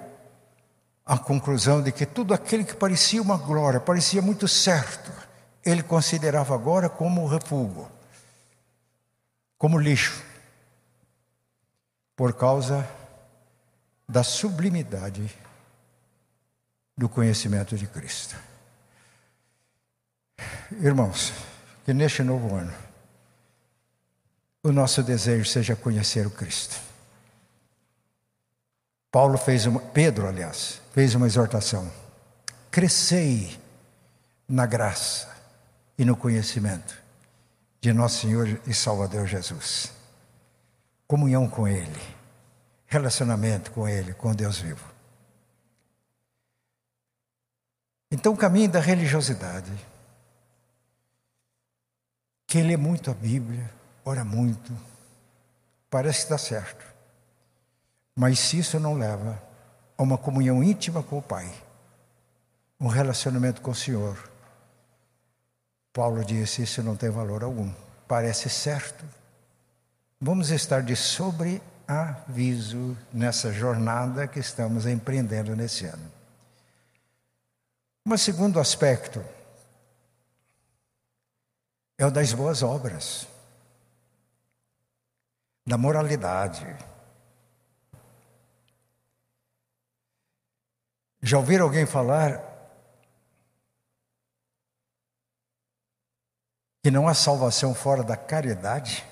à 1.06 1.18
conclusão 1.18 1.82
de 1.82 1.92
que 1.92 2.06
tudo 2.06 2.34
aquilo 2.34 2.64
que 2.64 2.76
parecia 2.76 3.22
uma 3.22 3.36
glória, 3.36 3.80
parecia 3.80 4.22
muito 4.22 4.48
certo, 4.48 5.12
ele 5.66 5.84
considerava 5.84 6.54
agora 6.54 6.88
como 6.88 7.28
refúgio, 7.28 7.88
como 9.58 9.80
lixo, 9.80 10.24
por 12.16 12.34
causa 12.34 12.88
da 14.08 14.24
sublimidade 14.24 15.36
do 16.98 17.10
conhecimento 17.10 17.76
de 17.76 17.88
Cristo. 17.88 18.36
Irmãos, 20.72 21.34
que 21.86 21.94
neste 21.94 22.24
novo 22.24 22.56
ano 22.56 22.74
o 24.64 24.72
nosso 24.72 25.02
desejo 25.02 25.46
seja 25.46 25.76
conhecer 25.76 26.28
o 26.28 26.32
Cristo. 26.32 26.76
Paulo 29.12 29.38
fez 29.38 29.66
uma, 29.66 29.80
Pedro, 29.80 30.28
aliás, 30.28 30.82
fez 30.94 31.16
uma 31.16 31.26
exortação: 31.26 31.92
crescei 32.70 33.58
na 34.48 34.66
graça 34.66 35.36
e 35.98 36.06
no 36.06 36.16
conhecimento 36.16 37.07
de 37.80 37.94
nosso 37.94 38.22
Senhor 38.22 38.62
e 38.66 38.74
Salvador 38.74 39.28
Jesus. 39.28 39.92
Comunhão 41.08 41.50
com 41.50 41.68
Ele, 41.68 42.02
relacionamento 42.86 43.72
com 43.72 43.88
Ele, 43.88 44.14
com 44.14 44.34
Deus 44.34 44.60
vivo. 44.60 44.86
Então, 48.12 48.34
o 48.34 48.38
caminho 48.38 48.70
da 48.70 48.80
religiosidade 48.80 49.72
quem 52.48 52.64
lê 52.64 52.78
muito 52.78 53.12
a 53.12 53.14
Bíblia, 53.14 53.70
ora 54.06 54.24
muito, 54.24 54.72
parece 55.90 56.24
que 56.24 56.30
dá 56.30 56.38
certo. 56.38 56.86
Mas 58.16 58.40
se 58.40 58.58
isso 58.58 58.80
não 58.80 58.94
leva 58.94 59.44
a 59.98 60.02
uma 60.02 60.18
comunhão 60.18 60.64
íntima 60.64 61.04
com 61.04 61.18
o 61.18 61.22
Pai, 61.22 61.54
um 62.80 62.88
relacionamento 62.88 63.62
com 63.62 63.72
o 63.72 63.76
Senhor, 63.76 64.18
Paulo 65.98 66.24
disse: 66.24 66.62
Isso 66.62 66.84
não 66.84 66.96
tem 66.96 67.10
valor 67.10 67.44
algum. 67.44 67.74
Parece 68.08 68.52
certo. 68.52 69.04
Vamos 70.22 70.52
estar 70.52 70.84
de 70.84 70.96
sobreaviso 70.96 72.96
nessa 73.12 73.52
jornada 73.52 74.28
que 74.28 74.38
estamos 74.38 74.86
empreendendo 74.86 75.56
nesse 75.56 75.86
ano. 75.86 76.12
Um 78.06 78.16
segundo 78.16 78.60
aspecto 78.60 79.26
é 81.98 82.06
o 82.06 82.12
das 82.12 82.32
boas 82.32 82.62
obras, 82.62 83.28
da 85.66 85.80
moralidade. 85.80 86.64
Já 91.24 91.40
ouviram 91.40 91.66
alguém 91.66 91.88
falar 91.88 92.57
que 96.88 96.92
não 96.92 97.06
há 97.06 97.14
salvação 97.14 97.76
fora 97.76 98.02
da 98.02 98.16
caridade? 98.16 99.06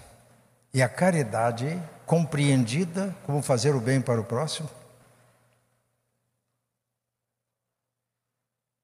E 0.74 0.82
a 0.82 0.88
caridade 0.88 1.78
compreendida 2.06 3.14
como 3.26 3.42
fazer 3.42 3.76
o 3.76 3.82
bem 3.82 4.00
para 4.00 4.22
o 4.22 4.24
próximo? 4.24 4.70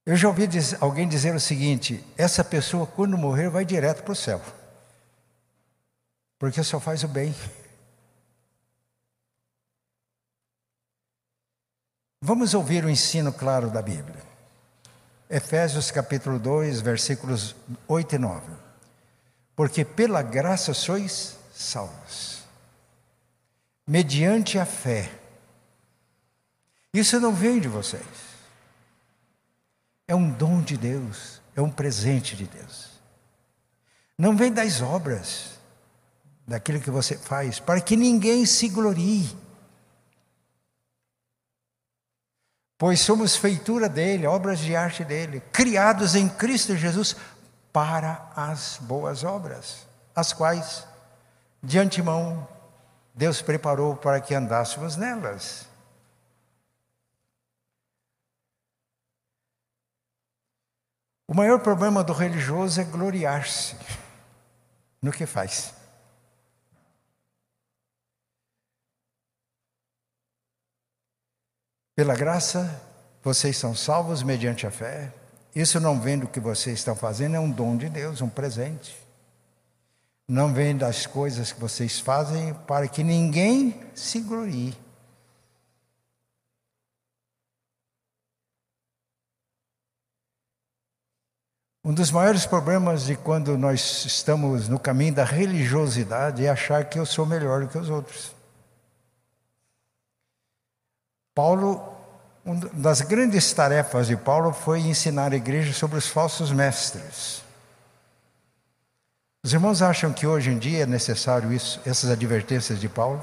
Eu 0.05 0.17
já 0.17 0.27
ouvi 0.27 0.45
alguém 0.81 1.07
dizer 1.07 1.33
o 1.33 1.39
seguinte: 1.39 2.05
essa 2.17 2.43
pessoa, 2.43 2.85
quando 2.85 3.17
morrer, 3.17 3.49
vai 3.49 3.63
direto 3.63 4.03
para 4.03 4.11
o 4.11 4.15
céu, 4.15 4.41
porque 6.37 6.61
só 6.61 6.77
faz 6.77 7.01
o 7.05 7.07
bem. 7.07 7.33
Vamos 12.19 12.53
ouvir 12.53 12.83
o 12.83 12.89
ensino 12.89 13.31
claro 13.31 13.69
da 13.69 13.81
Bíblia. 13.81 14.21
Efésios 15.29 15.91
capítulo 15.91 16.37
2, 16.37 16.81
versículos 16.81 17.55
8 17.87 18.15
e 18.15 18.17
9. 18.17 18.70
Porque 19.61 19.85
pela 19.85 20.23
graça 20.23 20.73
sois 20.73 21.37
salvos, 21.53 22.43
mediante 23.85 24.57
a 24.57 24.65
fé. 24.65 25.11
Isso 26.91 27.19
não 27.19 27.31
vem 27.31 27.59
de 27.59 27.67
vocês 27.67 28.31
é 30.07 30.15
um 30.15 30.31
dom 30.31 30.61
de 30.61 30.75
Deus, 30.75 31.39
é 31.55 31.61
um 31.61 31.69
presente 31.69 32.35
de 32.35 32.45
Deus. 32.45 32.89
Não 34.17 34.35
vem 34.35 34.51
das 34.51 34.81
obras, 34.81 35.51
daquilo 36.45 36.81
que 36.81 36.89
você 36.89 37.15
faz, 37.15 37.59
para 37.59 37.79
que 37.79 37.95
ninguém 37.95 38.45
se 38.45 38.67
glorie. 38.67 39.29
Pois 42.77 42.99
somos 42.99 43.35
feitura 43.35 43.87
dele, 43.87 44.25
obras 44.25 44.57
de 44.57 44.75
arte 44.75 45.05
dele, 45.05 45.39
criados 45.53 46.15
em 46.15 46.27
Cristo 46.27 46.75
Jesus 46.75 47.15
para 47.71 48.29
as 48.35 48.77
boas 48.77 49.23
obras, 49.23 49.87
as 50.15 50.33
quais, 50.33 50.85
de 51.63 51.79
antemão, 51.79 52.47
Deus 53.13 53.41
preparou 53.41 53.95
para 53.95 54.19
que 54.19 54.33
andássemos 54.33 54.95
nelas. 54.95 55.69
O 61.27 61.33
maior 61.33 61.61
problema 61.61 62.03
do 62.03 62.11
religioso 62.11 62.81
é 62.81 62.83
gloriar-se 62.83 63.77
no 65.01 65.11
que 65.11 65.25
faz. 65.25 65.73
Pela 71.95 72.15
graça, 72.15 72.81
vocês 73.23 73.55
são 73.55 73.75
salvos 73.75 74.23
mediante 74.23 74.65
a 74.65 74.71
fé. 74.71 75.13
Isso 75.53 75.79
não 75.79 75.99
vem 75.99 76.17
do 76.17 76.27
que 76.27 76.39
vocês 76.39 76.79
estão 76.79 76.95
fazendo, 76.95 77.35
é 77.35 77.39
um 77.39 77.51
dom 77.51 77.75
de 77.75 77.89
Deus, 77.89 78.21
um 78.21 78.29
presente. 78.29 78.95
Não 80.27 80.53
vem 80.53 80.77
das 80.77 81.05
coisas 81.05 81.51
que 81.51 81.59
vocês 81.59 81.99
fazem 81.99 82.53
para 82.65 82.87
que 82.87 83.03
ninguém 83.03 83.77
se 83.93 84.21
glorie. 84.21 84.73
Um 91.83 91.93
dos 91.93 92.11
maiores 92.11 92.45
problemas 92.45 93.05
de 93.05 93.15
quando 93.15 93.57
nós 93.57 94.05
estamos 94.05 94.69
no 94.69 94.79
caminho 94.79 95.15
da 95.15 95.25
religiosidade 95.25 96.45
é 96.45 96.49
achar 96.49 96.85
que 96.85 96.99
eu 96.99 97.05
sou 97.05 97.25
melhor 97.25 97.61
do 97.61 97.67
que 97.67 97.77
os 97.77 97.89
outros. 97.89 98.35
Paulo, 101.33 101.97
uma 102.43 102.59
das 102.73 103.01
grandes 103.01 103.51
tarefas 103.53 104.07
de 104.07 104.17
Paulo 104.17 104.51
foi 104.51 104.79
ensinar 104.79 105.31
a 105.31 105.35
igreja 105.35 105.73
sobre 105.73 105.97
os 105.97 106.07
falsos 106.07 106.51
mestres. 106.51 107.43
Os 109.43 109.53
irmãos 109.53 109.81
acham 109.81 110.13
que 110.13 110.27
hoje 110.27 110.51
em 110.51 110.57
dia 110.57 110.83
é 110.83 110.85
necessário 110.85 111.51
isso, 111.51 111.79
essas 111.85 112.09
advertências 112.09 112.79
de 112.79 112.89
Paulo? 112.89 113.21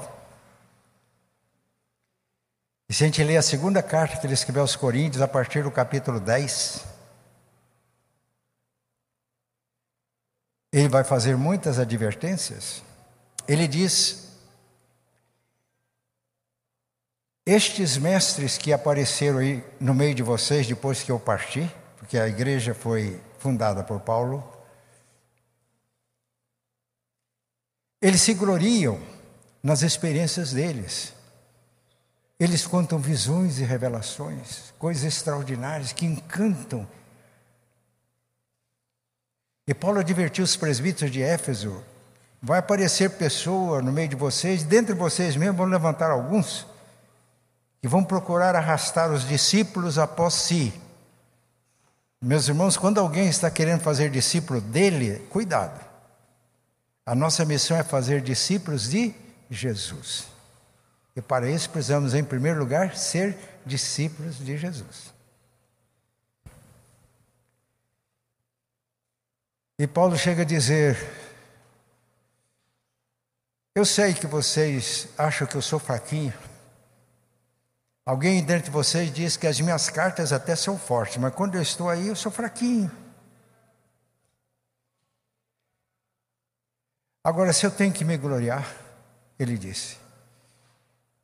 E 2.89 2.93
se 2.93 3.03
a 3.03 3.07
gente 3.07 3.23
ler 3.23 3.37
a 3.37 3.41
segunda 3.41 3.83
carta 3.83 4.17
que 4.17 4.25
ele 4.25 4.33
escreveu 4.33 4.63
aos 4.63 4.75
Coríntios, 4.75 5.21
a 5.21 5.27
partir 5.27 5.63
do 5.63 5.71
capítulo 5.71 6.19
10, 6.19 6.85
ele 10.71 10.89
vai 10.89 11.03
fazer 11.03 11.37
muitas 11.37 11.77
advertências. 11.77 12.83
Ele 13.47 13.67
diz: 13.67 14.28
Estes 17.51 17.97
mestres 17.97 18.57
que 18.57 18.71
apareceram 18.71 19.39
aí 19.39 19.63
no 19.79 19.95
meio 19.95 20.13
de 20.13 20.21
vocês 20.21 20.67
depois 20.67 21.01
que 21.01 21.11
eu 21.11 21.19
parti, 21.19 21.67
porque 21.97 22.17
a 22.17 22.27
igreja 22.27 22.75
foi 22.75 23.19
fundada 23.39 23.83
por 23.83 24.01
Paulo, 24.01 24.43
eles 27.99 28.21
se 28.21 28.33
gloriam 28.35 28.99
nas 29.63 29.81
experiências 29.81 30.53
deles. 30.53 31.13
Eles 32.39 32.67
contam 32.67 32.99
visões 32.99 33.57
e 33.59 33.63
revelações, 33.63 34.71
coisas 34.77 35.03
extraordinárias 35.03 35.91
que 35.91 36.05
encantam 36.05 36.87
e 39.69 39.73
Paulo 39.75 39.99
advertiu 39.99 40.43
os 40.43 40.55
presbíteros 40.55 41.11
de 41.11 41.21
Éfeso: 41.21 41.83
vai 42.41 42.57
aparecer 42.57 43.11
pessoa 43.11 43.83
no 43.83 43.91
meio 43.91 44.09
de 44.09 44.15
vocês, 44.15 44.63
dentre 44.63 44.95
vocês 44.95 45.35
mesmos 45.35 45.57
vão 45.57 45.67
levantar 45.67 46.09
alguns, 46.09 46.65
que 47.81 47.87
vão 47.87 48.03
procurar 48.03 48.55
arrastar 48.55 49.11
os 49.11 49.27
discípulos 49.27 49.97
após 49.97 50.33
si. 50.33 50.73
Meus 52.21 52.47
irmãos, 52.47 52.75
quando 52.75 52.99
alguém 52.99 53.29
está 53.29 53.49
querendo 53.49 53.81
fazer 53.81 54.09
discípulo 54.09 54.59
dele, 54.59 55.19
cuidado. 55.29 55.79
A 57.05 57.15
nossa 57.15 57.45
missão 57.45 57.77
é 57.77 57.83
fazer 57.83 58.21
discípulos 58.21 58.89
de 58.89 59.15
Jesus. 59.49 60.27
E 61.15 61.21
para 61.21 61.49
isso 61.49 61.69
precisamos, 61.69 62.13
em 62.13 62.23
primeiro 62.23 62.59
lugar, 62.59 62.95
ser 62.95 63.37
discípulos 63.65 64.37
de 64.37 64.57
Jesus. 64.57 65.13
E 69.77 69.87
Paulo 69.87 70.17
chega 70.17 70.41
a 70.41 70.45
dizer: 70.45 70.97
Eu 73.73 73.85
sei 73.85 74.13
que 74.13 74.27
vocês 74.27 75.07
acham 75.17 75.47
que 75.47 75.55
eu 75.55 75.61
sou 75.61 75.79
fraquinho. 75.79 76.33
Alguém 78.09 78.43
dentre 78.43 78.71
vocês 78.71 79.13
diz 79.13 79.37
que 79.37 79.45
as 79.45 79.61
minhas 79.61 79.87
cartas 79.87 80.33
até 80.33 80.55
são 80.55 80.79
fortes, 80.79 81.17
mas 81.17 81.31
quando 81.31 81.53
eu 81.53 81.61
estou 81.61 81.87
aí 81.87 82.07
eu 82.07 82.15
sou 82.15 82.31
fraquinho. 82.31 82.91
Agora, 87.23 87.53
se 87.53 87.67
eu 87.67 87.69
tenho 87.69 87.93
que 87.93 88.03
me 88.03 88.17
gloriar, 88.17 88.67
ele 89.37 89.55
disse, 89.59 89.99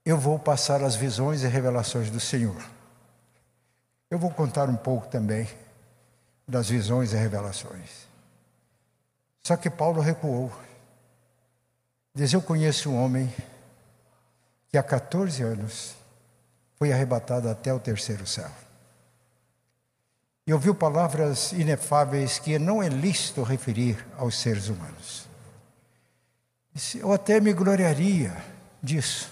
eu 0.06 0.16
vou 0.16 0.38
passar 0.38 0.84
as 0.84 0.96
visões 0.96 1.42
e 1.42 1.48
revelações 1.48 2.12
do 2.12 2.20
Senhor. 2.20 2.64
Eu 4.08 4.20
vou 4.20 4.30
contar 4.30 4.70
um 4.70 4.78
pouco 4.78 5.08
também 5.08 5.50
das 6.48 6.70
visões 6.70 7.14
e 7.14 7.16
revelações. 7.16 8.08
Só 9.42 9.58
que 9.58 9.72
Paulo 9.72 10.02
recuou. 10.02 10.52
Diz: 12.14 12.32
Eu 12.32 12.44
conheço 12.44 12.92
um 12.92 13.04
homem 13.04 13.34
que 14.70 14.78
há 14.78 14.84
14 14.84 15.42
anos 15.42 16.05
foi 16.78 16.92
arrebatado 16.92 17.50
até 17.50 17.74
o 17.74 17.80
terceiro 17.80 18.28
céu. 18.28 18.52
E 20.48 20.54
ouviu 20.54 20.76
palavras 20.76 21.52
inefáveis 21.54 22.38
que 22.38 22.60
não 22.60 22.82
é 22.84 22.88
lícito 22.88 23.42
referir 23.42 24.06
aos 24.18 24.40
seres 24.40 24.68
humanos. 24.68 25.28
Eu 26.96 27.12
até 27.12 27.40
me 27.40 27.54
gloriaria 27.54 28.36
disso, 28.84 29.32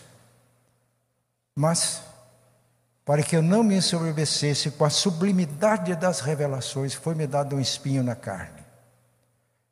mas 1.55 2.01
para 3.05 3.21
que 3.21 3.35
eu 3.35 3.41
não 3.41 3.63
me 3.63 3.75
ensoberbecesse 3.75 4.71
com 4.71 4.85
a 4.85 4.89
sublimidade 4.89 5.93
das 5.95 6.21
revelações, 6.21 6.93
foi-me 6.93 7.27
dado 7.27 7.57
um 7.57 7.59
espinho 7.59 8.01
na 8.01 8.15
carne, 8.15 8.63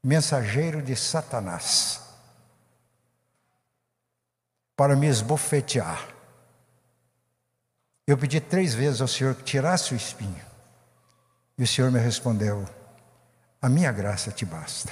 mensageiro 0.03 0.81
de 0.81 0.95
Satanás, 0.97 2.01
para 4.75 4.95
me 4.95 5.07
esbofetear. 5.07 6.10
Eu 8.11 8.17
pedi 8.17 8.41
três 8.41 8.73
vezes 8.73 9.01
ao 9.01 9.07
Senhor 9.07 9.33
que 9.35 9.43
tirasse 9.43 9.93
o 9.93 9.97
espinho, 9.97 10.43
e 11.57 11.63
o 11.63 11.67
Senhor 11.67 11.89
me 11.89 11.99
respondeu: 11.99 12.67
A 13.61 13.69
minha 13.69 13.91
graça 13.91 14.31
te 14.31 14.45
basta 14.45 14.91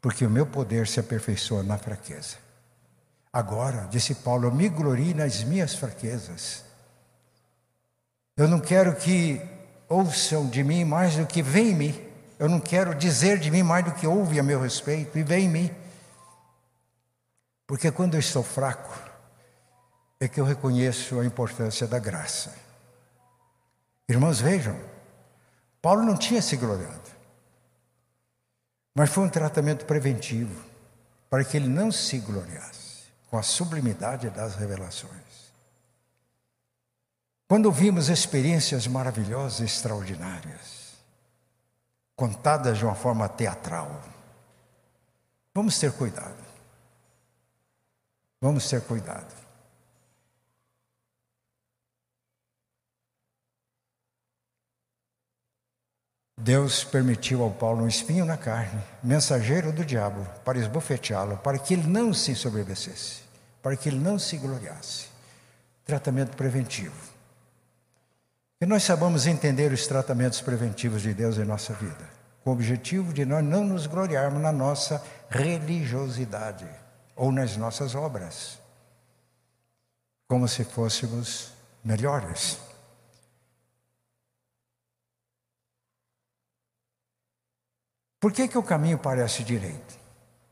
porque 0.00 0.24
o 0.24 0.30
meu 0.30 0.46
poder 0.46 0.86
se 0.86 0.98
aperfeiçoa 0.98 1.62
na 1.62 1.76
fraqueza. 1.76 2.36
Agora, 3.32 3.86
disse 3.90 4.14
Paulo, 4.14 4.46
eu 4.48 4.52
me 4.52 4.68
glorie 4.68 5.14
nas 5.14 5.44
minhas 5.44 5.74
fraquezas. 5.74 6.64
Eu 8.36 8.48
não 8.48 8.60
quero 8.60 8.96
que 8.96 9.40
ouçam 9.88 10.48
de 10.48 10.64
mim 10.64 10.84
mais 10.84 11.16
do 11.16 11.26
que 11.26 11.42
vem 11.42 11.70
em 11.70 11.74
mim. 11.74 12.08
Eu 12.38 12.48
não 12.48 12.58
quero 12.58 12.94
dizer 12.94 13.38
de 13.38 13.50
mim 13.50 13.62
mais 13.62 13.84
do 13.84 13.92
que 13.92 14.06
ouve 14.06 14.40
a 14.40 14.42
meu 14.42 14.60
respeito 14.60 15.18
e 15.18 15.22
vem 15.22 15.44
em 15.44 15.48
mim. 15.48 15.70
Porque 17.66 17.90
quando 17.90 18.14
eu 18.14 18.20
estou 18.20 18.42
fraco, 18.42 19.09
é 20.20 20.28
que 20.28 20.38
eu 20.38 20.44
reconheço 20.44 21.18
a 21.18 21.24
importância 21.24 21.86
da 21.86 21.98
graça. 21.98 22.54
Irmãos, 24.06 24.38
vejam, 24.38 24.78
Paulo 25.80 26.02
não 26.02 26.16
tinha 26.16 26.42
se 26.42 26.56
gloriado. 26.56 27.10
Mas 28.94 29.08
foi 29.08 29.24
um 29.24 29.30
tratamento 29.30 29.86
preventivo, 29.86 30.62
para 31.30 31.42
que 31.42 31.56
ele 31.56 31.68
não 31.68 31.90
se 31.90 32.18
gloriasse 32.18 33.04
com 33.30 33.38
a 33.38 33.42
sublimidade 33.42 34.28
das 34.28 34.56
revelações. 34.56 35.52
Quando 37.48 37.66
ouvimos 37.66 38.08
experiências 38.08 38.86
maravilhosas, 38.86 39.60
extraordinárias, 39.60 40.98
contadas 42.14 42.78
de 42.78 42.84
uma 42.84 42.94
forma 42.94 43.28
teatral, 43.28 44.02
vamos 45.54 45.78
ter 45.78 45.92
cuidado. 45.92 46.36
Vamos 48.40 48.68
ter 48.68 48.82
cuidado. 48.82 49.39
Deus 56.40 56.82
permitiu 56.82 57.42
ao 57.42 57.50
Paulo 57.50 57.84
um 57.84 57.86
espinho 57.86 58.24
na 58.24 58.36
carne, 58.36 58.82
mensageiro 59.02 59.70
do 59.70 59.84
diabo, 59.84 60.26
para 60.42 60.58
esbofeteá-lo, 60.58 61.36
para 61.36 61.58
que 61.58 61.74
ele 61.74 61.86
não 61.86 62.14
se 62.14 62.30
ensoberbecesse, 62.30 63.20
para 63.62 63.76
que 63.76 63.90
ele 63.90 63.98
não 63.98 64.18
se 64.18 64.38
gloriasse. 64.38 65.08
Tratamento 65.84 66.34
preventivo. 66.34 66.94
Que 68.58 68.64
nós 68.64 68.82
sabamos 68.82 69.26
entender 69.26 69.70
os 69.70 69.86
tratamentos 69.86 70.40
preventivos 70.40 71.02
de 71.02 71.12
Deus 71.12 71.36
em 71.36 71.44
nossa 71.44 71.74
vida, 71.74 72.08
com 72.42 72.50
o 72.50 72.52
objetivo 72.54 73.12
de 73.12 73.26
nós 73.26 73.44
não 73.44 73.62
nos 73.62 73.86
gloriarmos 73.86 74.40
na 74.40 74.50
nossa 74.50 75.02
religiosidade 75.28 76.66
ou 77.14 77.30
nas 77.30 77.54
nossas 77.58 77.94
obras, 77.94 78.58
como 80.26 80.48
se 80.48 80.64
fôssemos 80.64 81.52
melhores. 81.84 82.69
Por 88.20 88.30
que, 88.32 88.46
que 88.46 88.58
o 88.58 88.62
caminho 88.62 88.98
parece 88.98 89.42
direito? 89.42 89.98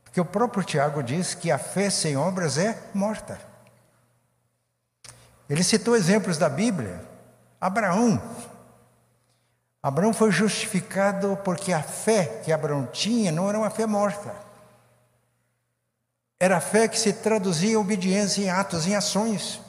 Porque 0.03 0.19
o 0.19 0.25
próprio 0.25 0.63
Tiago 0.63 1.03
diz 1.03 1.35
que 1.35 1.51
a 1.51 1.59
fé 1.59 1.91
sem 1.91 2.17
obras 2.17 2.57
é 2.57 2.89
morta. 2.95 3.39
Ele 5.47 5.63
citou 5.63 5.95
exemplos 5.95 6.39
da 6.39 6.49
Bíblia. 6.49 7.07
Abraão. 7.61 8.19
Abraão 9.83 10.11
foi 10.11 10.31
justificado 10.31 11.37
porque 11.43 11.71
a 11.71 11.83
fé 11.83 12.41
que 12.43 12.51
Abraão 12.51 12.87
tinha 12.87 13.31
não 13.31 13.47
era 13.47 13.59
uma 13.59 13.69
fé 13.69 13.85
morta. 13.85 14.35
Era 16.39 16.57
a 16.57 16.61
fé 16.61 16.87
que 16.87 16.97
se 16.97 17.13
traduzia 17.13 17.73
em 17.73 17.75
obediência 17.75 18.41
em 18.41 18.49
atos, 18.49 18.87
em 18.87 18.95
ações. 18.95 19.61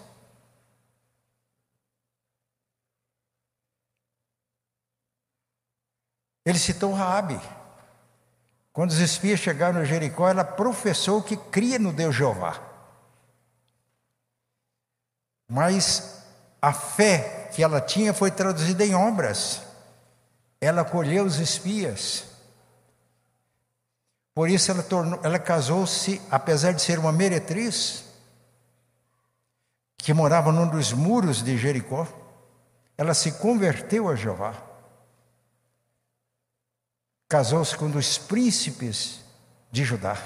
Ele 6.46 6.58
citou 6.58 6.94
Raabe. 6.94 7.59
Quando 8.72 8.90
os 8.90 8.98
espias 8.98 9.40
chegaram 9.40 9.80
a 9.80 9.84
Jericó, 9.84 10.28
ela 10.28 10.44
professou 10.44 11.22
que 11.22 11.36
cria 11.36 11.78
no 11.78 11.92
Deus 11.92 12.14
Jeová. 12.14 12.60
Mas 15.48 16.22
a 16.62 16.72
fé 16.72 17.50
que 17.52 17.62
ela 17.62 17.80
tinha 17.80 18.14
foi 18.14 18.30
traduzida 18.30 18.84
em 18.84 18.94
obras. 18.94 19.62
Ela 20.60 20.82
acolheu 20.82 21.24
os 21.24 21.40
espias. 21.40 22.24
Por 24.32 24.48
isso 24.48 24.70
ela, 24.70 24.86
ela 25.24 25.38
casou-se, 25.38 26.22
apesar 26.30 26.72
de 26.72 26.80
ser 26.80 26.98
uma 26.98 27.10
meretriz, 27.10 28.04
que 29.96 30.14
morava 30.14 30.52
num 30.52 30.68
dos 30.68 30.92
muros 30.92 31.42
de 31.42 31.58
Jericó, 31.58 32.06
ela 32.96 33.14
se 33.14 33.32
converteu 33.32 34.08
a 34.08 34.14
Jeová 34.14 34.69
casou-se 37.30 37.76
com 37.76 37.84
um 37.84 37.90
dos 37.90 38.18
príncipes 38.18 39.20
de 39.70 39.84
Judá. 39.84 40.18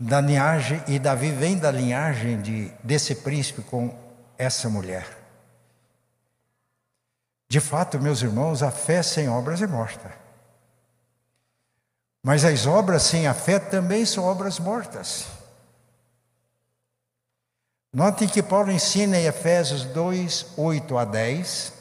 Da 0.00 0.22
linhagem, 0.22 0.82
e 0.88 0.98
Davi 0.98 1.30
vem 1.30 1.58
da 1.58 1.70
linhagem 1.70 2.40
de, 2.40 2.68
desse 2.82 3.14
príncipe 3.16 3.60
com 3.60 3.94
essa 4.38 4.70
mulher. 4.70 5.06
De 7.46 7.60
fato, 7.60 8.00
meus 8.00 8.22
irmãos, 8.22 8.62
a 8.62 8.70
fé 8.70 9.02
sem 9.02 9.28
obras 9.28 9.60
é 9.60 9.66
morta. 9.66 10.10
Mas 12.22 12.42
as 12.42 12.66
obras 12.66 13.02
sem 13.02 13.26
a 13.26 13.34
fé 13.34 13.58
também 13.58 14.06
são 14.06 14.24
obras 14.24 14.58
mortas. 14.58 15.26
Notem 17.92 18.26
que 18.26 18.42
Paulo 18.42 18.70
ensina 18.70 19.18
em 19.18 19.26
Efésios 19.26 19.84
2, 19.84 20.54
8 20.56 20.96
a 20.96 21.04
10, 21.04 21.79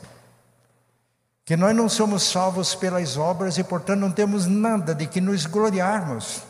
que 1.50 1.58
nós 1.58 1.76
não 1.76 1.90
somos 1.90 2.22
salvos 2.22 2.76
pelas 2.76 3.18
obras 3.18 3.58
e, 3.58 3.64
portanto, 3.64 4.02
não 4.02 4.12
temos 4.12 4.46
nada 4.46 4.94
de 4.94 5.08
que 5.08 5.20
nos 5.20 5.48
gloriarmos. 5.48 6.44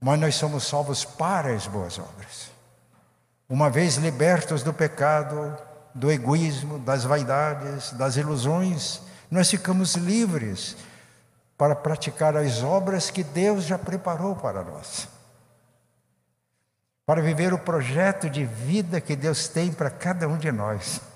Mas 0.00 0.20
nós 0.20 0.36
somos 0.36 0.62
salvos 0.62 1.04
para 1.04 1.52
as 1.52 1.66
boas 1.66 1.98
obras. 1.98 2.52
Uma 3.48 3.68
vez 3.68 3.96
libertos 3.96 4.62
do 4.62 4.72
pecado, 4.72 5.58
do 5.92 6.08
egoísmo, 6.08 6.78
das 6.78 7.02
vaidades, 7.02 7.90
das 7.94 8.14
ilusões, 8.14 9.02
nós 9.28 9.50
ficamos 9.50 9.96
livres 9.96 10.76
para 11.58 11.74
praticar 11.74 12.36
as 12.36 12.62
obras 12.62 13.10
que 13.10 13.24
Deus 13.24 13.64
já 13.64 13.76
preparou 13.76 14.36
para 14.36 14.62
nós. 14.62 15.08
Para 17.04 17.20
viver 17.20 17.52
o 17.52 17.58
projeto 17.58 18.30
de 18.30 18.44
vida 18.44 19.00
que 19.00 19.16
Deus 19.16 19.48
tem 19.48 19.72
para 19.72 19.90
cada 19.90 20.28
um 20.28 20.38
de 20.38 20.52
nós. 20.52 21.09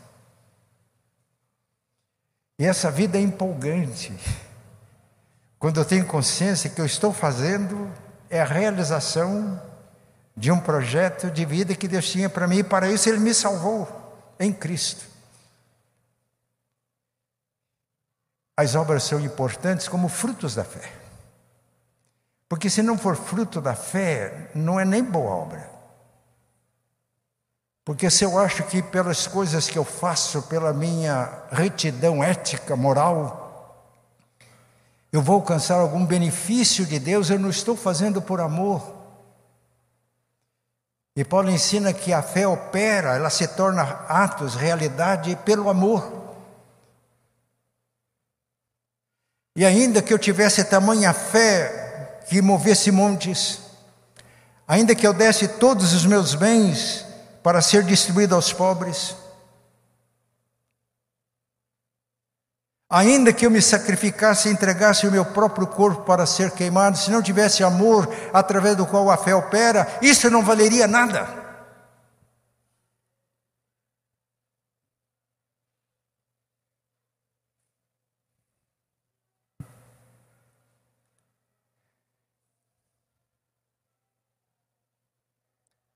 E 2.58 2.64
essa 2.64 2.90
vida 2.90 3.18
é 3.18 3.20
empolgante. 3.20 4.12
Quando 5.58 5.80
eu 5.80 5.84
tenho 5.84 6.06
consciência 6.06 6.70
que 6.70 6.80
eu 6.80 6.86
estou 6.86 7.12
fazendo 7.12 7.90
é 8.30 8.40
a 8.40 8.44
realização 8.44 9.60
de 10.36 10.50
um 10.50 10.58
projeto 10.58 11.30
de 11.30 11.44
vida 11.44 11.74
que 11.74 11.88
Deus 11.88 12.10
tinha 12.10 12.28
para 12.28 12.46
mim, 12.46 12.58
e 12.58 12.64
para 12.64 12.90
isso 12.90 13.08
Ele 13.08 13.18
me 13.18 13.32
salvou 13.32 13.88
em 14.38 14.52
Cristo. 14.52 15.14
as 18.56 18.74
obras 18.74 19.02
são 19.02 19.20
importantes 19.20 19.88
como 19.88 20.08
frutos 20.08 20.54
da 20.54 20.64
fé. 20.64 20.92
Porque 22.48 22.70
se 22.70 22.82
não 22.82 22.96
for 22.96 23.16
fruto 23.16 23.60
da 23.60 23.74
fé, 23.74 24.50
não 24.54 24.78
é 24.78 24.84
nem 24.84 25.02
boa 25.02 25.30
obra. 25.30 25.70
Porque 27.84 28.08
se 28.08 28.24
eu 28.24 28.38
acho 28.38 28.62
que 28.64 28.82
pelas 28.82 29.26
coisas 29.26 29.68
que 29.68 29.76
eu 29.76 29.84
faço, 29.84 30.42
pela 30.42 30.72
minha 30.72 31.42
retidão 31.52 32.24
ética, 32.24 32.74
moral, 32.74 33.42
eu 35.12 35.20
vou 35.20 35.36
alcançar 35.36 35.76
algum 35.76 36.04
benefício 36.04 36.86
de 36.86 36.98
Deus, 36.98 37.28
eu 37.28 37.38
não 37.38 37.50
estou 37.50 37.76
fazendo 37.76 38.22
por 38.22 38.40
amor. 38.40 38.82
E 41.14 41.22
Paulo 41.24 41.50
ensina 41.50 41.92
que 41.92 42.12
a 42.12 42.22
fé 42.22 42.48
opera, 42.48 43.14
ela 43.14 43.28
se 43.28 43.46
torna 43.48 43.82
atos, 44.08 44.54
realidade 44.54 45.36
pelo 45.44 45.68
amor. 45.68 46.24
E 49.54 49.64
ainda 49.64 50.02
que 50.02 50.12
eu 50.12 50.18
tivesse 50.18 50.64
tamanha 50.64 51.12
fé 51.12 52.22
que 52.28 52.40
movesse 52.40 52.90
montes, 52.90 53.60
ainda 54.66 54.94
que 54.94 55.06
eu 55.06 55.12
desse 55.12 55.46
todos 55.46 55.92
os 55.92 56.06
meus 56.06 56.34
bens 56.34 57.13
para 57.44 57.60
ser 57.60 57.82
distribuído 57.82 58.34
aos 58.34 58.54
pobres, 58.54 59.14
ainda 62.88 63.34
que 63.34 63.44
eu 63.44 63.50
me 63.50 63.60
sacrificasse 63.60 64.48
e 64.48 64.52
entregasse 64.52 65.06
o 65.06 65.12
meu 65.12 65.26
próprio 65.26 65.66
corpo 65.66 66.04
para 66.04 66.24
ser 66.24 66.52
queimado, 66.52 66.96
se 66.96 67.10
não 67.10 67.20
tivesse 67.20 67.62
amor 67.62 68.08
através 68.32 68.74
do 68.76 68.86
qual 68.86 69.10
a 69.10 69.18
fé 69.18 69.34
opera, 69.34 69.86
isso 70.00 70.30
não 70.30 70.42
valeria 70.42 70.88
nada. 70.88 71.43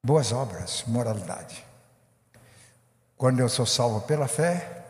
Boas 0.08 0.32
obras, 0.32 0.84
moralidade. 0.86 1.62
Quando 3.14 3.40
eu 3.40 3.48
sou 3.50 3.66
salvo 3.66 4.00
pela 4.00 4.26
fé, 4.26 4.86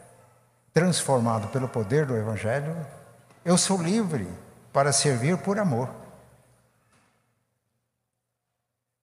transformado 0.73 1.49
pelo 1.49 1.69
poder 1.69 2.07
do 2.07 2.17
Evangelho, 2.17 2.87
eu 3.45 3.59
sou 3.59 3.83
livre 3.83 4.29
para 4.73 4.93
servir 4.93 5.37
por 5.39 5.59
amor. 5.59 5.93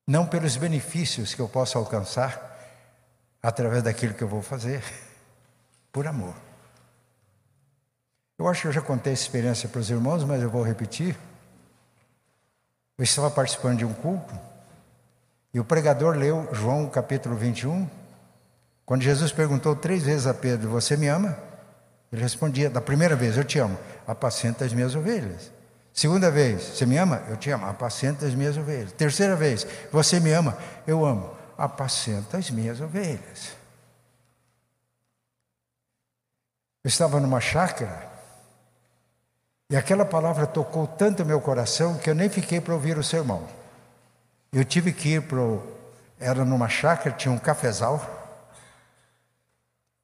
Não 0.08 0.26
pelos 0.26 0.56
benefícios 0.56 1.34
que 1.34 1.42
eu 1.42 1.50
posso 1.50 1.78
alcançar 1.78 2.66
através 3.44 3.84
daquilo 3.84 4.14
que 4.14 4.24
eu 4.24 4.30
vou 4.30 4.42
fazer, 4.42 4.82
por 5.92 6.08
amor. 6.08 6.34
Eu 8.40 8.48
acho 8.48 8.62
que 8.62 8.68
eu 8.70 8.72
já 8.72 8.82
contei 8.82 9.12
essa 9.12 9.24
experiência 9.24 9.68
para 9.68 9.82
os 9.82 9.90
irmãos, 9.90 10.24
mas 10.24 10.42
eu 10.42 10.50
vou 10.50 10.64
repetir. 10.64 11.18
Eu 12.98 13.04
estava 13.04 13.30
participando 13.30 13.80
de 13.80 13.84
um 13.84 13.94
culto 13.94 14.55
e 15.56 15.60
o 15.60 15.64
pregador 15.64 16.18
leu 16.18 16.50
João 16.52 16.90
capítulo 16.90 17.34
21, 17.34 17.90
quando 18.86 19.04
Jesus 19.04 19.32
perguntou 19.32 19.74
três 19.74 20.04
vezes 20.04 20.28
a 20.28 20.34
Pedro: 20.34 20.70
Você 20.70 20.98
me 20.98 21.08
ama? 21.08 21.34
Ele 22.12 22.22
respondia: 22.22 22.70
Da 22.70 22.82
primeira 22.82 23.16
vez, 23.16 23.38
eu 23.38 23.44
te 23.46 23.58
amo, 23.58 23.78
apacenta 24.06 24.66
as 24.66 24.74
minhas 24.74 24.94
ovelhas. 24.96 25.50
Segunda 25.94 26.30
vez, 26.30 26.62
você 26.62 26.86
me 26.86 26.98
ama? 26.98 27.24
Eu 27.30 27.38
te 27.38 27.50
amo, 27.52 27.66
apacenta 27.68 28.26
as 28.26 28.36
minhas 28.36 28.58
ovelhas. 28.58 28.92
Terceira 28.92 29.34
vez, 29.34 29.66
você 29.94 30.20
me 30.20 30.34
ama? 30.34 30.58
Eu 30.86 31.06
amo, 31.06 31.34
apacenta 31.58 32.36
as 32.38 32.52
minhas 32.52 32.82
ovelhas. 32.82 33.56
Eu 36.84 36.90
estava 36.90 37.18
numa 37.22 37.40
chácara 37.40 38.12
e 39.70 39.78
aquela 39.78 40.04
palavra 40.04 40.46
tocou 40.46 40.86
tanto 40.86 41.24
meu 41.24 41.40
coração 41.40 41.98
que 41.98 42.10
eu 42.10 42.14
nem 42.14 42.28
fiquei 42.28 42.60
para 42.60 42.74
ouvir 42.74 42.98
o 42.98 43.04
sermão. 43.04 43.55
Eu 44.56 44.64
tive 44.64 44.94
que 44.94 45.16
ir 45.16 45.22
para. 45.22 45.42
Era 46.18 46.46
numa 46.46 46.70
chácara, 46.70 47.14
tinha 47.14 47.30
um 47.30 47.38
cafezal, 47.38 48.00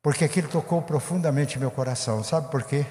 porque 0.02 0.26
aquilo 0.26 0.50
tocou 0.50 0.82
profundamente 0.82 1.58
meu 1.58 1.72
coração. 1.72 2.22
Sabe 2.22 2.52
por 2.52 2.62
quê? 2.64 2.86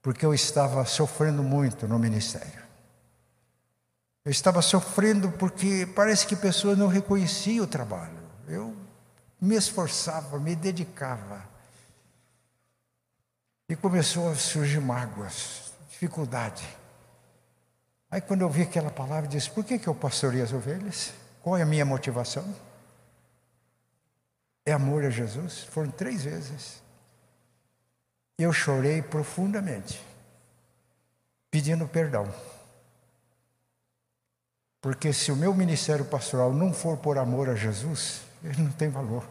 Porque 0.00 0.24
eu 0.24 0.32
estava 0.32 0.84
sofrendo 0.84 1.42
muito 1.42 1.88
no 1.88 1.98
ministério. 1.98 2.62
Eu 4.24 4.30
estava 4.30 4.62
sofrendo 4.62 5.28
porque 5.32 5.88
parece 5.92 6.24
que 6.24 6.36
pessoas 6.36 6.78
não 6.78 6.86
reconheciam 6.86 7.64
o 7.64 7.68
trabalho. 7.68 8.16
Eu 8.46 8.76
me 9.40 9.56
esforçava, 9.56 10.38
me 10.38 10.54
dedicava. 10.54 11.42
E 13.68 13.74
começou 13.74 14.30
a 14.30 14.36
surgir 14.36 14.80
mágoas, 14.80 15.72
dificuldade. 15.90 16.64
Aí 18.14 18.20
quando 18.20 18.42
eu 18.42 18.48
vi 18.48 18.62
aquela 18.62 18.92
palavra, 18.92 19.26
eu 19.26 19.30
disse: 19.30 19.50
por 19.50 19.64
que, 19.64 19.76
que 19.76 19.88
eu 19.88 19.94
pastorei 19.94 20.40
as 20.40 20.52
ovelhas? 20.52 21.12
Qual 21.42 21.56
é 21.56 21.62
a 21.62 21.66
minha 21.66 21.84
motivação? 21.84 22.54
É 24.64 24.72
amor 24.72 25.04
a 25.04 25.10
Jesus? 25.10 25.64
Foram 25.64 25.90
três 25.90 26.22
vezes. 26.22 26.80
Eu 28.38 28.52
chorei 28.52 29.02
profundamente, 29.02 30.00
pedindo 31.50 31.88
perdão. 31.88 32.32
Porque 34.80 35.12
se 35.12 35.32
o 35.32 35.36
meu 35.36 35.52
ministério 35.52 36.04
pastoral 36.04 36.52
não 36.52 36.72
for 36.72 36.96
por 36.96 37.18
amor 37.18 37.50
a 37.50 37.56
Jesus, 37.56 38.20
ele 38.44 38.62
não 38.62 38.70
tem 38.70 38.88
valor. 38.90 39.28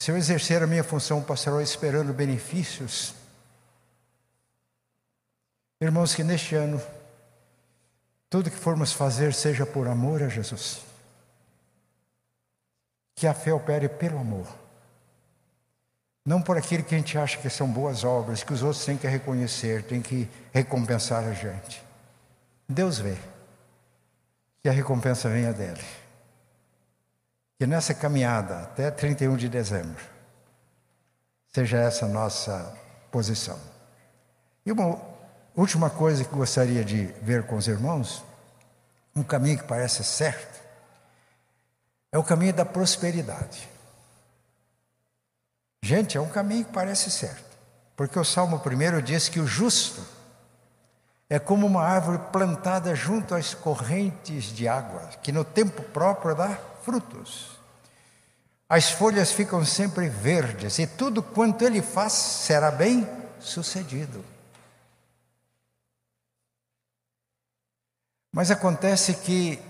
Se 0.00 0.10
eu 0.10 0.16
exercer 0.16 0.64
a 0.64 0.66
minha 0.66 0.82
função 0.82 1.22
pastoral 1.22 1.62
esperando 1.62 2.12
benefícios, 2.12 3.21
Irmãos, 5.82 6.14
que 6.14 6.22
neste 6.22 6.54
ano, 6.54 6.80
tudo 8.30 8.52
que 8.52 8.56
formos 8.56 8.92
fazer 8.92 9.34
seja 9.34 9.66
por 9.66 9.88
amor 9.88 10.22
a 10.22 10.28
Jesus. 10.28 10.80
Que 13.16 13.26
a 13.26 13.34
fé 13.34 13.52
opere 13.52 13.88
pelo 13.88 14.20
amor. 14.20 14.46
Não 16.24 16.40
por 16.40 16.56
aquilo 16.56 16.84
que 16.84 16.94
a 16.94 16.98
gente 16.98 17.18
acha 17.18 17.36
que 17.36 17.50
são 17.50 17.66
boas 17.66 18.04
obras, 18.04 18.44
que 18.44 18.52
os 18.52 18.62
outros 18.62 18.84
têm 18.84 18.96
que 18.96 19.08
reconhecer, 19.08 19.82
têm 19.82 20.00
que 20.00 20.30
recompensar 20.52 21.24
a 21.24 21.32
gente. 21.32 21.82
Deus 22.68 23.00
vê 23.00 23.16
que 24.62 24.68
a 24.68 24.72
recompensa 24.72 25.28
venha 25.28 25.52
dele. 25.52 25.84
Que 27.58 27.66
nessa 27.66 27.92
caminhada 27.92 28.60
até 28.60 28.88
31 28.88 29.36
de 29.36 29.48
dezembro 29.48 30.00
seja 31.48 31.78
essa 31.78 32.06
nossa 32.06 32.72
posição. 33.10 33.58
E 34.64 34.70
uma 34.70 35.11
Última 35.54 35.90
coisa 35.90 36.24
que 36.24 36.34
gostaria 36.34 36.82
de 36.82 37.04
ver 37.22 37.46
com 37.46 37.56
os 37.56 37.68
irmãos, 37.68 38.24
um 39.14 39.22
caminho 39.22 39.58
que 39.58 39.64
parece 39.64 40.02
certo, 40.02 40.62
é 42.10 42.18
o 42.18 42.24
caminho 42.24 42.54
da 42.54 42.64
prosperidade. 42.64 43.68
Gente, 45.82 46.16
é 46.16 46.20
um 46.20 46.28
caminho 46.28 46.64
que 46.64 46.72
parece 46.72 47.10
certo, 47.10 47.58
porque 47.94 48.18
o 48.18 48.24
Salmo 48.24 48.56
1 48.64 49.02
diz 49.02 49.28
que 49.28 49.40
o 49.40 49.46
justo 49.46 50.02
é 51.28 51.38
como 51.38 51.66
uma 51.66 51.82
árvore 51.82 52.18
plantada 52.30 52.94
junto 52.94 53.34
às 53.34 53.52
correntes 53.52 54.44
de 54.44 54.66
água, 54.66 55.10
que 55.22 55.32
no 55.32 55.44
tempo 55.44 55.82
próprio 55.82 56.34
dá 56.34 56.58
frutos. 56.82 57.58
As 58.68 58.90
folhas 58.90 59.32
ficam 59.32 59.64
sempre 59.66 60.08
verdes 60.08 60.78
e 60.78 60.86
tudo 60.86 61.22
quanto 61.22 61.62
ele 61.62 61.82
faz 61.82 62.12
será 62.14 62.70
bem 62.70 63.06
sucedido. 63.38 64.31
Mas 68.32 68.50
acontece 68.50 69.14
que, 69.14 69.60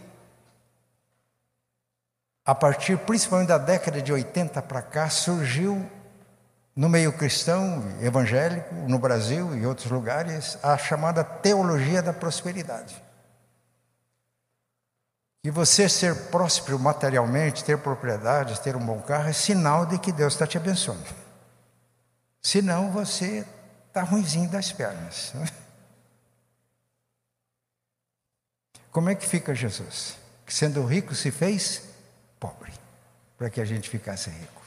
a 2.45 2.55
partir 2.55 2.97
principalmente 2.99 3.49
da 3.49 3.59
década 3.59 4.01
de 4.01 4.13
80 4.13 4.63
para 4.63 4.81
cá, 4.81 5.11
surgiu 5.11 5.91
no 6.75 6.89
meio 6.89 7.13
cristão, 7.13 7.83
evangélico, 8.01 8.73
no 8.89 8.99
Brasil 8.99 9.55
e 9.57 9.67
outros 9.67 9.91
lugares, 9.91 10.57
a 10.63 10.79
chamada 10.79 11.25
teologia 11.25 12.01
da 12.01 12.13
prosperidade. 12.13 13.03
E 15.45 15.51
você 15.51 15.89
ser 15.89 16.29
próspero 16.31 16.79
materialmente, 16.79 17.65
ter 17.65 17.77
propriedades, 17.79 18.61
ter 18.61 18.77
um 18.77 18.87
bom 18.87 19.01
carro, 19.03 19.29
é 19.29 19.33
sinal 19.33 19.85
de 19.85 19.99
que 19.99 20.13
Deus 20.13 20.35
está 20.35 20.47
te 20.47 20.57
abençoando. 20.57 21.05
Senão 22.41 22.93
você 22.93 23.45
está 23.89 24.03
ruimzinho 24.03 24.49
das 24.49 24.71
pernas. 24.71 25.33
Como 28.93 29.09
é 29.09 29.15
que 29.15 29.27
fica 29.27 29.55
Jesus? 29.55 30.19
Que 30.45 30.53
sendo 30.53 30.85
rico 30.85 31.15
se 31.15 31.31
fez 31.31 31.83
pobre, 32.39 32.71
para 33.39 33.49
que 33.49 33.59
a 33.59 33.65
gente 33.65 33.89
ficasse 33.89 34.29
rico. 34.29 34.61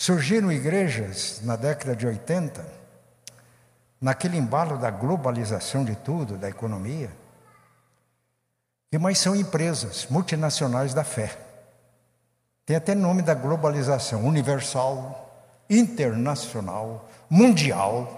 Surgiram 0.00 0.50
igrejas 0.50 1.42
na 1.42 1.54
década 1.56 1.94
de 1.94 2.06
80, 2.06 2.66
naquele 4.00 4.38
embalo 4.38 4.78
da 4.78 4.90
globalização 4.90 5.84
de 5.84 5.94
tudo, 5.94 6.38
da 6.38 6.48
economia, 6.48 7.10
que 8.90 8.98
mais 8.98 9.18
são 9.18 9.36
empresas 9.36 10.06
multinacionais 10.06 10.94
da 10.94 11.04
fé. 11.04 11.49
Tem 12.64 12.76
até 12.76 12.94
nome 12.94 13.22
da 13.22 13.34
globalização: 13.34 14.24
universal, 14.26 15.30
internacional, 15.68 17.08
mundial. 17.28 18.16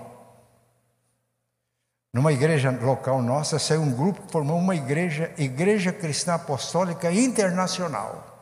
Numa 2.14 2.32
igreja 2.32 2.70
local 2.70 3.22
nossa, 3.22 3.58
saiu 3.58 3.80
um 3.80 3.94
grupo 3.94 4.22
que 4.22 4.32
formou 4.32 4.58
uma 4.58 4.76
igreja, 4.76 5.32
Igreja 5.38 5.92
Cristã 5.92 6.34
Apostólica 6.34 7.10
Internacional. 7.10 8.32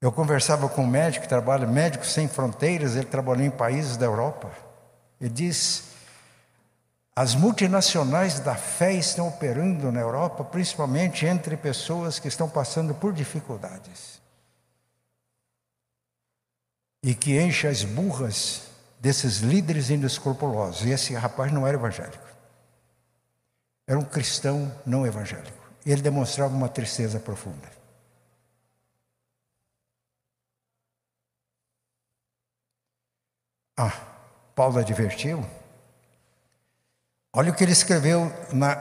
Eu 0.00 0.12
conversava 0.12 0.68
com 0.68 0.82
um 0.82 0.86
médico 0.86 1.22
que 1.22 1.28
trabalha, 1.28 1.66
Médicos 1.66 2.12
Sem 2.12 2.28
Fronteiras, 2.28 2.96
ele 2.96 3.06
trabalhou 3.06 3.44
em 3.44 3.50
países 3.50 3.96
da 3.96 4.06
Europa. 4.06 4.50
Ele 5.20 5.30
diz: 5.30 5.85
as 7.18 7.34
multinacionais 7.34 8.40
da 8.40 8.54
fé 8.54 8.92
estão 8.92 9.28
operando 9.28 9.90
na 9.90 10.00
Europa, 10.00 10.44
principalmente 10.44 11.24
entre 11.24 11.56
pessoas 11.56 12.18
que 12.18 12.28
estão 12.28 12.46
passando 12.46 12.94
por 12.94 13.14
dificuldades. 13.14 14.20
E 17.02 17.14
que 17.14 17.40
enche 17.40 17.66
as 17.66 17.82
burras 17.82 18.68
desses 19.00 19.38
líderes 19.38 19.88
inescrupulosos. 19.88 20.84
E 20.84 20.90
esse 20.90 21.14
rapaz 21.14 21.50
não 21.50 21.66
era 21.66 21.78
evangélico. 21.78 22.26
Era 23.86 23.98
um 23.98 24.04
cristão 24.04 24.70
não 24.84 25.06
evangélico. 25.06 25.56
Ele 25.86 26.02
demonstrava 26.02 26.54
uma 26.54 26.68
tristeza 26.68 27.18
profunda. 27.18 27.70
Ah, 33.78 33.92
Paulo 34.54 34.78
advertiu. 34.78 35.42
Olha 37.38 37.52
o 37.52 37.54
que 37.54 37.62
ele 37.62 37.72
escreveu 37.72 38.32
na 38.50 38.74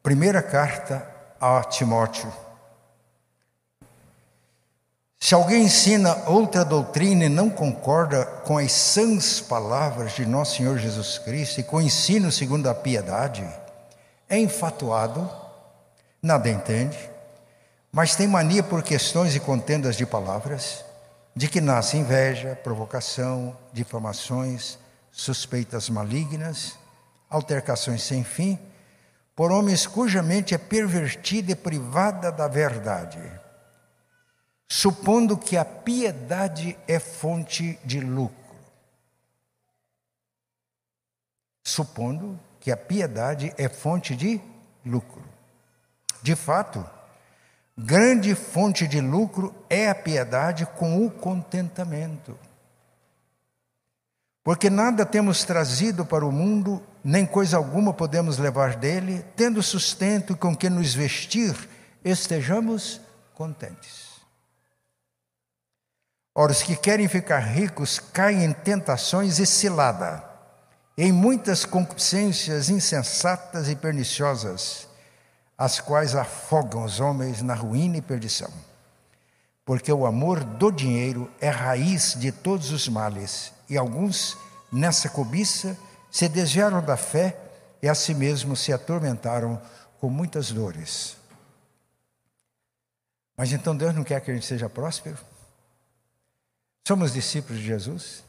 primeira 0.00 0.40
carta 0.40 1.04
a 1.40 1.64
Timóteo. 1.64 2.32
Se 5.18 5.34
alguém 5.34 5.64
ensina 5.64 6.14
outra 6.28 6.64
doutrina 6.64 7.24
e 7.24 7.28
não 7.28 7.50
concorda 7.50 8.24
com 8.24 8.58
as 8.58 8.70
sãs 8.70 9.40
palavras 9.40 10.12
de 10.12 10.24
nosso 10.24 10.58
Senhor 10.58 10.78
Jesus 10.78 11.18
Cristo 11.18 11.58
e 11.58 11.64
com 11.64 11.78
o 11.78 11.82
ensino 11.82 12.30
segundo 12.30 12.68
a 12.68 12.74
piedade, 12.76 13.44
é 14.28 14.38
enfatuado, 14.38 15.28
nada 16.22 16.48
entende, 16.48 17.10
mas 17.90 18.14
tem 18.14 18.28
mania 18.28 18.62
por 18.62 18.84
questões 18.84 19.34
e 19.34 19.40
contendas 19.40 19.96
de 19.96 20.06
palavras 20.06 20.84
de 21.34 21.48
que 21.48 21.60
nasce 21.60 21.96
inveja, 21.96 22.56
provocação, 22.62 23.56
difamações, 23.72 24.78
suspeitas 25.10 25.90
malignas, 25.90 26.78
altercações 27.28 28.02
sem 28.02 28.24
fim, 28.24 28.58
por 29.34 29.52
homens 29.52 29.86
cuja 29.86 30.22
mente 30.22 30.54
é 30.54 30.58
pervertida 30.58 31.52
e 31.52 31.56
privada 31.56 32.32
da 32.32 32.48
verdade, 32.48 33.20
supondo 34.68 35.36
que 35.36 35.56
a 35.56 35.64
piedade 35.64 36.76
é 36.86 36.98
fonte 36.98 37.78
de 37.84 38.00
lucro. 38.00 38.36
Supondo 41.64 42.38
que 42.58 42.72
a 42.72 42.76
piedade 42.76 43.52
é 43.56 43.68
fonte 43.68 44.16
de 44.16 44.40
lucro. 44.84 45.22
De 46.22 46.34
fato, 46.34 46.84
Grande 47.80 48.34
fonte 48.34 48.88
de 48.88 49.00
lucro 49.00 49.54
é 49.70 49.88
a 49.88 49.94
piedade 49.94 50.66
com 50.66 51.06
o 51.06 51.08
contentamento. 51.08 52.36
Porque 54.42 54.68
nada 54.68 55.06
temos 55.06 55.44
trazido 55.44 56.04
para 56.04 56.26
o 56.26 56.32
mundo, 56.32 56.82
nem 57.08 57.24
coisa 57.24 57.56
alguma 57.56 57.94
podemos 57.94 58.36
levar 58.36 58.76
dele, 58.76 59.24
tendo 59.34 59.62
sustento 59.62 60.36
com 60.36 60.54
que 60.54 60.68
nos 60.68 60.92
vestir, 60.92 61.56
estejamos 62.04 63.00
contentes. 63.32 64.08
Ora, 66.34 66.52
os 66.52 66.62
que 66.62 66.76
querem 66.76 67.08
ficar 67.08 67.38
ricos 67.38 67.98
caem 67.98 68.44
em 68.44 68.52
tentações 68.52 69.38
e 69.38 69.46
cilada, 69.46 70.22
em 70.98 71.10
muitas 71.10 71.64
concupiscências 71.64 72.68
insensatas 72.68 73.70
e 73.70 73.74
perniciosas 73.74 74.86
as 75.56 75.80
quais 75.80 76.14
afogam 76.14 76.84
os 76.84 77.00
homens 77.00 77.40
na 77.40 77.54
ruína 77.54 77.96
e 77.96 78.02
perdição. 78.02 78.50
Porque 79.64 79.90
o 79.90 80.04
amor 80.04 80.44
do 80.44 80.70
dinheiro 80.70 81.30
é 81.40 81.48
raiz 81.48 82.14
de 82.18 82.30
todos 82.30 82.70
os 82.70 82.86
males, 82.86 83.50
e 83.66 83.78
alguns, 83.78 84.36
nessa 84.70 85.08
cobiça, 85.08 85.74
se 86.10 86.28
desviaram 86.28 86.84
da 86.84 86.96
fé 86.96 87.36
e 87.82 87.88
a 87.88 87.94
si 87.94 88.14
mesmos 88.14 88.60
se 88.60 88.72
atormentaram 88.72 89.60
com 90.00 90.08
muitas 90.08 90.50
dores. 90.50 91.16
Mas 93.36 93.52
então 93.52 93.76
Deus 93.76 93.94
não 93.94 94.02
quer 94.02 94.20
que 94.20 94.30
a 94.30 94.34
gente 94.34 94.46
seja 94.46 94.68
próspero? 94.68 95.18
Somos 96.86 97.12
discípulos 97.12 97.60
de 97.60 97.66
Jesus? 97.66 98.24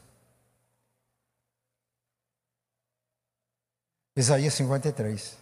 Isaías 4.16 4.54
53. 4.54 5.36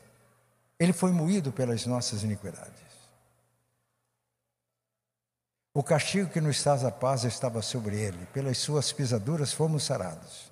Ele 0.78 0.92
foi 0.92 1.10
moído 1.10 1.50
pelas 1.50 1.84
nossas 1.84 2.22
iniquidades. 2.22 2.88
O 5.74 5.82
castigo 5.82 6.30
que 6.30 6.40
nos 6.40 6.62
traz 6.62 6.84
a 6.84 6.90
paz 6.90 7.24
estava 7.24 7.60
sobre 7.60 7.96
ele, 7.96 8.26
pelas 8.26 8.58
suas 8.58 8.92
pisaduras 8.92 9.52
fomos 9.52 9.84
sarados. 9.84 10.50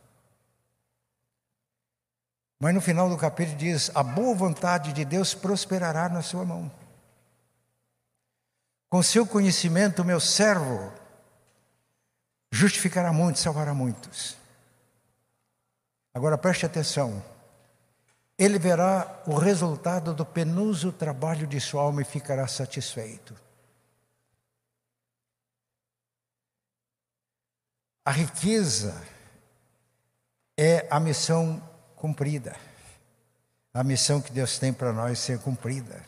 Mas 2.59 2.75
no 2.75 2.81
final 2.81 3.09
do 3.09 3.16
capítulo 3.16 3.57
diz: 3.57 3.90
a 3.95 4.03
boa 4.03 4.35
vontade 4.35 4.92
de 4.92 5.05
Deus 5.05 5.35
prosperará 5.35 6.09
na 6.09 6.23
sua 6.23 6.45
mão. 6.45 6.71
Com 8.88 9.03
seu 9.03 9.27
conhecimento, 9.27 10.05
meu 10.05 10.21
servo 10.21 10.92
justificará 12.51 13.12
muitos, 13.12 13.42
salvará 13.42 13.75
muitos. 13.75 14.37
Agora 16.14 16.38
preste 16.38 16.64
atenção 16.64 17.23
ele 18.38 18.59
verá 18.59 19.23
o 19.27 19.35
resultado 19.35 20.12
do 20.12 20.25
penoso 20.25 20.92
trabalho 20.92 21.47
de 21.47 21.59
sua 21.59 21.83
alma 21.83 22.03
e 22.03 22.05
ficará 22.05 22.47
satisfeito. 22.47 23.35
A 28.05 28.11
riqueza 28.11 29.03
é 30.57 30.87
a 30.90 31.01
missão 31.01 31.66
cumprida. 31.97 32.55
A 33.75 33.83
missão 33.83 34.21
que 34.21 34.33
Deus 34.33 34.59
tem 34.59 34.73
para 34.73 34.93
nós 34.93 35.19
ser 35.19 35.39
cumprida. 35.41 36.01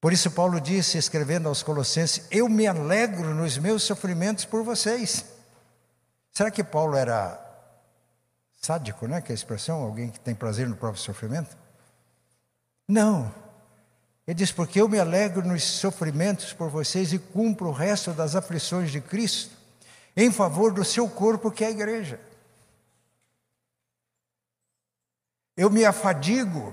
Por 0.00 0.12
isso, 0.12 0.30
Paulo 0.30 0.60
disse, 0.60 0.96
escrevendo 0.96 1.48
aos 1.48 1.62
Colossenses: 1.62 2.26
Eu 2.30 2.48
me 2.48 2.66
alegro 2.66 3.34
nos 3.34 3.58
meus 3.58 3.82
sofrimentos 3.82 4.44
por 4.44 4.62
vocês. 4.62 5.24
Será 6.32 6.50
que 6.50 6.62
Paulo 6.62 6.96
era 6.96 7.44
sádico, 8.60 9.08
né? 9.08 9.20
Que 9.20 9.32
é 9.32 9.34
a 9.34 9.34
expressão, 9.34 9.82
alguém 9.82 10.08
que 10.08 10.20
tem 10.20 10.34
prazer 10.34 10.68
no 10.68 10.76
próprio 10.76 11.02
sofrimento? 11.02 11.56
Não. 12.86 13.34
Ele 14.26 14.36
diz: 14.36 14.52
Porque 14.52 14.80
eu 14.80 14.88
me 14.88 15.00
alegro 15.00 15.46
nos 15.46 15.64
sofrimentos 15.64 16.52
por 16.52 16.70
vocês 16.70 17.12
e 17.12 17.18
cumpro 17.18 17.68
o 17.68 17.72
resto 17.72 18.12
das 18.12 18.36
aflições 18.36 18.92
de 18.92 19.00
Cristo 19.00 19.58
em 20.16 20.30
favor 20.30 20.72
do 20.72 20.84
seu 20.84 21.08
corpo, 21.08 21.50
que 21.50 21.64
é 21.64 21.68
a 21.68 21.70
igreja. 21.70 22.20
Eu 25.58 25.68
me 25.68 25.84
afadigo, 25.84 26.72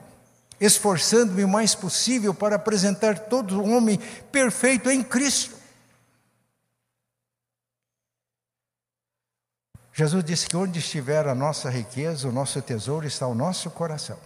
esforçando-me 0.61 1.43
o 1.43 1.47
mais 1.47 1.73
possível 1.73 2.35
para 2.35 2.55
apresentar 2.55 3.17
todo 3.17 3.63
homem 3.63 3.97
perfeito 4.31 4.91
em 4.91 5.03
Cristo. 5.03 5.55
Jesus 9.91 10.23
disse 10.23 10.47
que 10.47 10.55
onde 10.55 10.77
estiver 10.77 11.27
a 11.27 11.33
nossa 11.33 11.67
riqueza, 11.67 12.29
o 12.29 12.31
nosso 12.31 12.61
tesouro, 12.61 13.07
está 13.07 13.25
o 13.25 13.33
nosso 13.33 13.71
coração. 13.71 14.19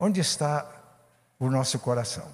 Onde 0.00 0.20
está 0.20 0.68
o 1.38 1.48
nosso 1.48 1.78
coração? 1.78 2.28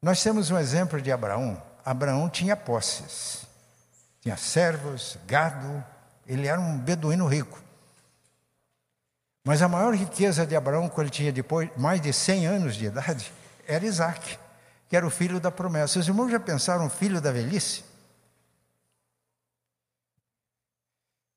Nós 0.00 0.22
temos 0.22 0.50
um 0.50 0.58
exemplo 0.58 1.02
de 1.02 1.12
Abraão. 1.12 1.62
Abraão 1.84 2.30
tinha 2.30 2.56
posses, 2.56 3.44
tinha 4.22 4.38
servos, 4.38 5.18
gado, 5.26 5.84
ele 6.26 6.46
era 6.46 6.58
um 6.58 6.78
beduíno 6.78 7.26
rico. 7.26 7.60
Mas 9.44 9.60
a 9.60 9.68
maior 9.68 9.94
riqueza 9.94 10.46
de 10.46 10.54
Abraão, 10.54 10.88
quando 10.88 11.06
ele 11.06 11.10
tinha 11.10 11.32
depois 11.32 11.68
mais 11.76 12.00
de 12.00 12.12
100 12.12 12.46
anos 12.46 12.76
de 12.76 12.86
idade, 12.86 13.32
era 13.66 13.84
Isaac, 13.84 14.38
que 14.88 14.96
era 14.96 15.06
o 15.06 15.10
filho 15.10 15.40
da 15.40 15.50
promessa. 15.50 15.98
Os 15.98 16.06
irmãos 16.06 16.30
já 16.30 16.38
pensaram 16.38 16.88
filho 16.88 17.20
da 17.20 17.32
velhice? 17.32 17.84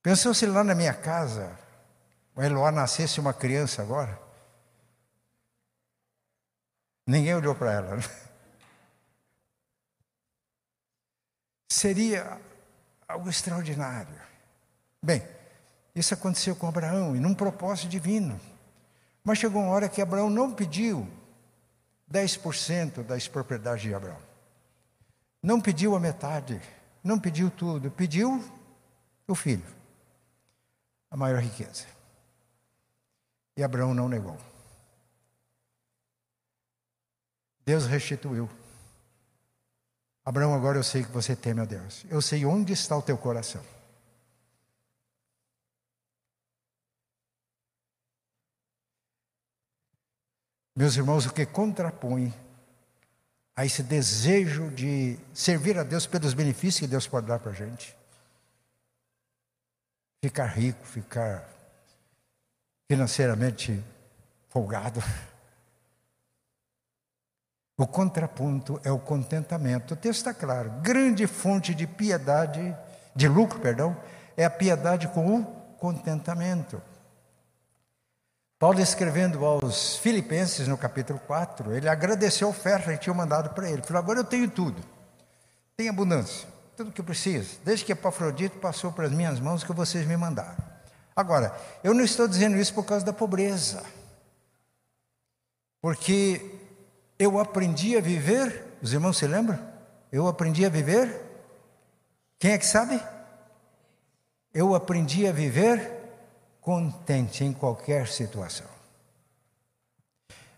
Pensou 0.04 0.36
se 0.36 0.46
lá 0.46 0.64
na 0.64 0.76
minha 0.76 0.94
casa 0.94 1.58
o 2.36 2.44
Eloá 2.44 2.72
nascesse 2.72 3.20
uma 3.20 3.34
criança 3.34 3.82
agora? 3.82 4.20
Ninguém 7.08 7.34
olhou 7.34 7.56
para 7.56 7.72
ela. 7.72 7.96
Né? 7.96 8.04
Seria 11.72 12.40
algo 13.08 13.30
extraordinário. 13.30 14.22
Bem, 15.02 15.28
isso 15.96 16.14
aconteceu 16.14 16.56
com 16.56 16.68
Abraão 16.68 17.16
e 17.16 17.20
num 17.20 17.34
propósito 17.34 17.88
divino. 17.88 18.40
Mas 19.24 19.38
chegou 19.38 19.62
uma 19.62 19.72
hora 19.72 19.88
que 19.88 20.02
Abraão 20.02 20.30
não 20.30 20.54
pediu 20.54 21.08
10% 22.12 23.04
das 23.04 23.28
propriedades 23.28 23.84
de 23.84 23.94
Abraão. 23.94 24.20
Não 25.42 25.62
pediu 25.62 25.96
a 25.96 26.00
metade, 26.00 26.62
não 27.04 27.18
pediu 27.18 27.50
tudo, 27.50 27.90
pediu 27.90 28.44
o 29.28 29.34
filho, 29.34 29.66
a 31.10 31.16
maior 31.16 31.42
riqueza. 31.42 31.86
E 33.56 33.64
Abraão 33.64 33.94
não 33.94 34.10
negou. 34.10 34.38
Deus 37.66 37.86
restituiu. 37.86 38.50
Abraão, 40.24 40.54
agora 40.54 40.78
eu 40.78 40.84
sei 40.84 41.04
que 41.04 41.12
você 41.12 41.36
teme 41.36 41.62
a 41.62 41.66
Deus. 41.66 42.06
Eu 42.10 42.22
sei 42.22 42.46
onde 42.46 42.74
está 42.74 42.98
o 42.98 43.02
teu 43.02 43.18
coração. 43.18 43.64
Meus 50.78 50.98
irmãos, 50.98 51.26
o 51.26 51.32
que 51.32 51.46
contrapõe 51.46 52.34
a 53.56 53.66
esse 53.66 53.82
desejo 53.82 54.70
de 54.72 55.18
servir 55.34 55.78
a 55.78 55.84
Deus 55.84 56.06
pelos 56.06 56.34
benefícios 56.34 56.82
que 56.82 56.88
Deus 56.88 57.08
pode 57.08 57.28
dar 57.28 57.40
para 57.40 57.52
a 57.52 57.56
gente? 57.56 57.96
Ficar 60.22 60.48
rico, 60.48 60.86
ficar 60.86 61.48
financeiramente 62.90 63.82
folgado. 64.50 65.02
O 67.78 67.86
contraponto 67.86 68.80
é 68.86 68.90
o 68.90 68.98
contentamento. 68.98 69.96
O 69.96 69.98
texto 69.98 70.20
está 70.20 70.34
claro. 70.34 70.72
Grande 70.82 71.28
fonte 71.28 71.76
de 71.76 71.86
piedade, 71.86 72.74
de 73.14 73.28
lucro, 73.28 73.60
perdão, 73.60 74.02
é 74.38 74.46
a 74.46 74.50
piedade 74.50 75.10
com 75.10 75.42
o 75.42 75.46
contentamento. 75.78 76.82
Paulo 78.58 78.80
escrevendo 78.80 79.46
aos 79.46 79.98
Filipenses 79.98 80.68
no 80.68 80.78
capítulo 80.78 81.20
4, 81.20 81.74
ele 81.74 81.90
agradeceu 81.90 82.48
a 82.48 82.52
oferta 82.52 82.94
que 82.94 83.00
tinha 83.00 83.14
mandado 83.14 83.50
para 83.50 83.70
ele. 83.70 83.82
Falou: 83.82 84.02
agora 84.02 84.20
eu 84.20 84.24
tenho 84.24 84.50
tudo, 84.50 84.82
tenho 85.76 85.90
abundância, 85.90 86.48
tudo 86.78 86.92
que 86.92 87.02
eu 87.02 87.06
preciso, 87.06 87.60
desde 87.66 87.84
que 87.84 87.92
Epafrodito 87.92 88.58
passou 88.60 88.94
para 88.94 89.08
as 89.08 89.12
minhas 89.12 89.42
mãos 89.42 89.64
que 89.64 89.74
vocês 89.74 90.08
me 90.08 90.16
mandaram. 90.16 90.56
Agora, 91.14 91.54
eu 91.84 91.94
não 91.94 92.04
estou 92.04 92.28
dizendo 92.28 92.58
isso 92.58 92.74
por 92.74 92.86
causa 92.86 93.06
da 93.06 93.12
pobreza, 93.12 93.84
porque 95.82 96.60
eu 97.20 97.38
aprendi 97.40 97.98
a 97.98 98.02
viver, 98.02 98.78
os 98.82 98.94
irmãos 98.94 99.18
se 99.18 99.28
lembram? 99.28 99.60
Eu 100.12 100.28
aprendi 100.28 100.66
a 100.66 100.70
viver, 100.70 101.22
quem 102.40 102.52
é 102.52 102.58
que 102.58 102.66
sabe? 102.66 103.02
Eu 104.54 104.74
aprendi 104.74 105.28
a 105.28 105.34
viver 105.34 105.95
contente 106.66 107.44
em 107.44 107.54
qualquer 107.54 108.08
situação. 108.08 108.66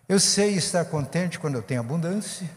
Eu 0.08 0.18
sei 0.18 0.54
estar 0.54 0.86
contente 0.86 1.38
quando 1.38 1.56
eu 1.56 1.62
tenho 1.62 1.80
abundância. 1.80 2.48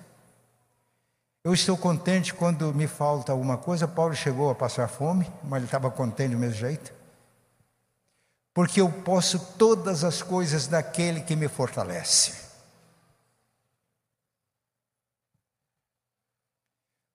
Eu 1.44 1.54
estou 1.54 1.78
contente 1.78 2.34
quando 2.34 2.74
me 2.74 2.88
falta 2.88 3.34
alguma 3.34 3.58
coisa. 3.58 3.90
Paulo 3.90 4.16
chegou 4.16 4.50
a 4.50 4.56
passar 4.56 4.88
fome, 4.88 5.30
mas 5.44 5.58
ele 5.58 5.66
estava 5.66 5.92
contente 5.92 6.32
do 6.32 6.38
mesmo 6.38 6.56
jeito. 6.56 6.94
Porque 8.54 8.80
eu 8.80 8.90
posso 8.90 9.38
todas 9.58 10.06
as 10.06 10.22
coisas 10.22 10.68
daquele 10.68 11.20
que 11.20 11.36
me 11.36 11.50
fortalece. 11.50 12.34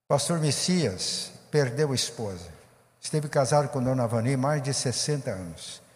Pastor 0.07 0.39
Messias 0.39 1.31
perdeu 1.49 1.91
a 1.91 1.95
esposa. 1.95 2.53
Esteve 3.01 3.27
casado 3.27 3.69
com 3.69 3.81
Dona 3.81 4.05
Vani 4.05 4.37
mais 4.37 4.61
de 4.61 4.71
60 4.71 5.31
anos. 5.31 5.86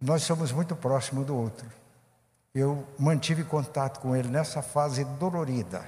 Nós 0.00 0.22
somos 0.22 0.52
muito 0.52 0.74
próximos 0.76 1.26
do 1.26 1.36
outro. 1.36 1.66
Eu 2.54 2.86
mantive 2.98 3.42
contato 3.44 4.00
com 4.00 4.14
ele 4.14 4.28
nessa 4.28 4.62
fase 4.62 5.04
dolorida. 5.04 5.84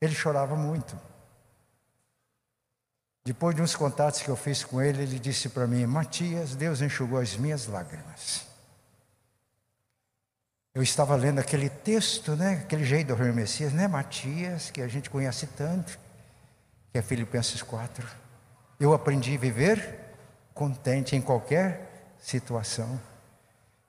Ele 0.00 0.14
chorava 0.14 0.54
muito. 0.54 0.96
Depois 3.24 3.54
de 3.54 3.62
uns 3.62 3.76
contatos 3.76 4.20
que 4.20 4.28
eu 4.28 4.36
fiz 4.36 4.64
com 4.64 4.82
ele, 4.82 5.02
ele 5.02 5.18
disse 5.18 5.48
para 5.48 5.66
mim: 5.66 5.86
Matias, 5.86 6.56
Deus 6.56 6.80
enxugou 6.80 7.18
as 7.18 7.36
minhas 7.36 7.66
lágrimas. 7.66 8.46
Eu 10.74 10.82
estava 10.82 11.14
lendo 11.16 11.38
aquele 11.38 11.68
texto, 11.68 12.34
né? 12.34 12.62
Aquele 12.64 12.84
jeito 12.84 13.08
do 13.08 13.14
Rei 13.14 13.30
Messias, 13.30 13.72
né? 13.72 13.86
Matias, 13.86 14.70
que 14.70 14.80
a 14.80 14.88
gente 14.88 15.10
conhece 15.10 15.46
tanto, 15.48 15.98
que 16.90 16.98
é 16.98 17.02
Filipenses 17.02 17.62
4. 17.62 18.08
Eu 18.80 18.92
aprendi 18.94 19.36
a 19.36 19.38
viver 19.38 20.00
contente 20.54 21.14
em 21.14 21.20
qualquer 21.20 21.91
situação. 22.22 22.98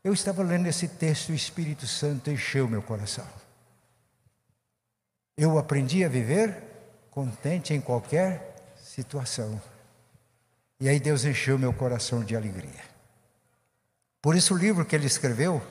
Eu 0.04 0.12
estava 0.12 0.44
lendo 0.44 0.68
esse 0.68 0.88
texto 0.88 1.30
e 1.30 1.32
o 1.32 1.36
Espírito 1.36 1.88
Santo 1.88 2.30
encheu 2.30 2.68
meu 2.68 2.82
coração. 2.82 3.26
Eu 5.38 5.58
aprendi 5.58 6.04
a 6.04 6.10
viver 6.10 6.62
contente 7.10 7.74
em 7.74 7.80
qualquer 7.80 8.56
situação. 8.76 9.62
E 10.80 10.90
aí 10.90 11.00
Deus 11.00 11.24
encheu 11.24 11.58
meu 11.58 11.72
coração 11.72 12.24
de 12.24 12.36
alegria. 12.36 12.82
Por 14.22 14.36
isso 14.36 14.54
o 14.54 14.58
livro 14.58 14.86
que 14.86 14.96
ele 14.96 15.06
escreveu, 15.06 15.62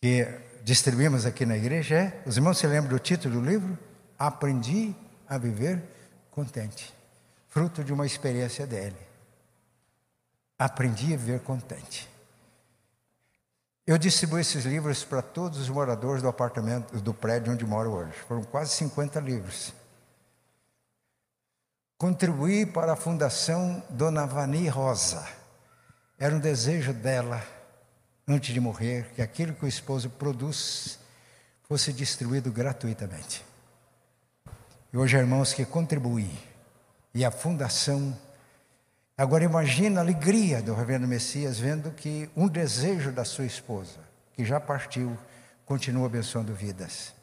que 0.00 0.26
distribuímos 0.62 1.26
aqui 1.26 1.44
na 1.44 1.56
igreja, 1.56 1.96
é, 1.96 2.22
os 2.26 2.36
irmãos 2.36 2.58
se 2.58 2.66
lembram 2.66 2.90
do 2.90 2.98
título 2.98 3.40
do 3.40 3.46
livro? 3.46 3.78
Aprendi 4.18 4.94
a 5.28 5.38
viver 5.38 5.82
contente. 6.30 6.92
Fruto 7.48 7.82
de 7.82 7.92
uma 7.92 8.06
experiência 8.06 8.66
dele 8.66 9.11
aprendi 10.58 11.14
a 11.14 11.16
viver 11.16 11.40
contente. 11.40 12.08
Eu 13.84 13.98
distribuí 13.98 14.42
esses 14.42 14.64
livros 14.64 15.02
para 15.02 15.20
todos 15.20 15.58
os 15.58 15.68
moradores 15.68 16.22
do 16.22 16.28
apartamento, 16.28 17.00
do 17.00 17.12
prédio 17.12 17.52
onde 17.52 17.66
moro 17.66 17.90
hoje. 17.90 18.12
Foram 18.28 18.44
quase 18.44 18.72
50 18.76 19.18
livros. 19.18 19.74
Contribuí 21.98 22.64
para 22.64 22.92
a 22.92 22.96
fundação 22.96 23.82
Dona 23.90 24.24
Vani 24.24 24.68
Rosa. 24.68 25.26
Era 26.16 26.34
um 26.34 26.38
desejo 26.38 26.92
dela, 26.92 27.44
antes 28.26 28.54
de 28.54 28.60
morrer, 28.60 29.10
que 29.14 29.22
aquilo 29.22 29.54
que 29.54 29.64
o 29.64 29.68
esposo 29.68 30.08
produz 30.10 30.98
fosse 31.64 31.92
distribuído 31.92 32.52
gratuitamente. 32.52 33.44
E 34.92 34.96
hoje, 34.96 35.16
irmãos, 35.16 35.52
que 35.52 35.64
contribuí. 35.64 36.30
E 37.14 37.24
a 37.24 37.30
fundação 37.30 38.16
Agora 39.22 39.44
imagine 39.44 39.98
a 39.98 40.00
alegria 40.00 40.60
do 40.60 40.74
reverendo 40.74 41.06
Messias 41.06 41.56
vendo 41.56 41.92
que 41.92 42.28
um 42.34 42.48
desejo 42.48 43.12
da 43.12 43.24
sua 43.24 43.44
esposa, 43.44 44.00
que 44.32 44.44
já 44.44 44.58
partiu, 44.58 45.16
continua 45.64 46.06
abençoando 46.06 46.52
vidas. 46.52 47.14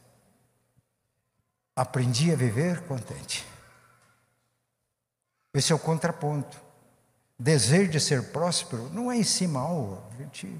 Aprendi 1.76 2.32
a 2.32 2.36
viver 2.36 2.80
contente. 2.86 3.46
Esse 5.52 5.72
é 5.72 5.74
o 5.74 5.78
contraponto. 5.78 6.58
Desejo 7.38 7.90
de 7.90 8.00
ser 8.00 8.32
próspero 8.32 8.88
não 8.94 9.12
é 9.12 9.18
em 9.18 9.22
si 9.22 9.46
mal, 9.46 10.10
gente. 10.16 10.58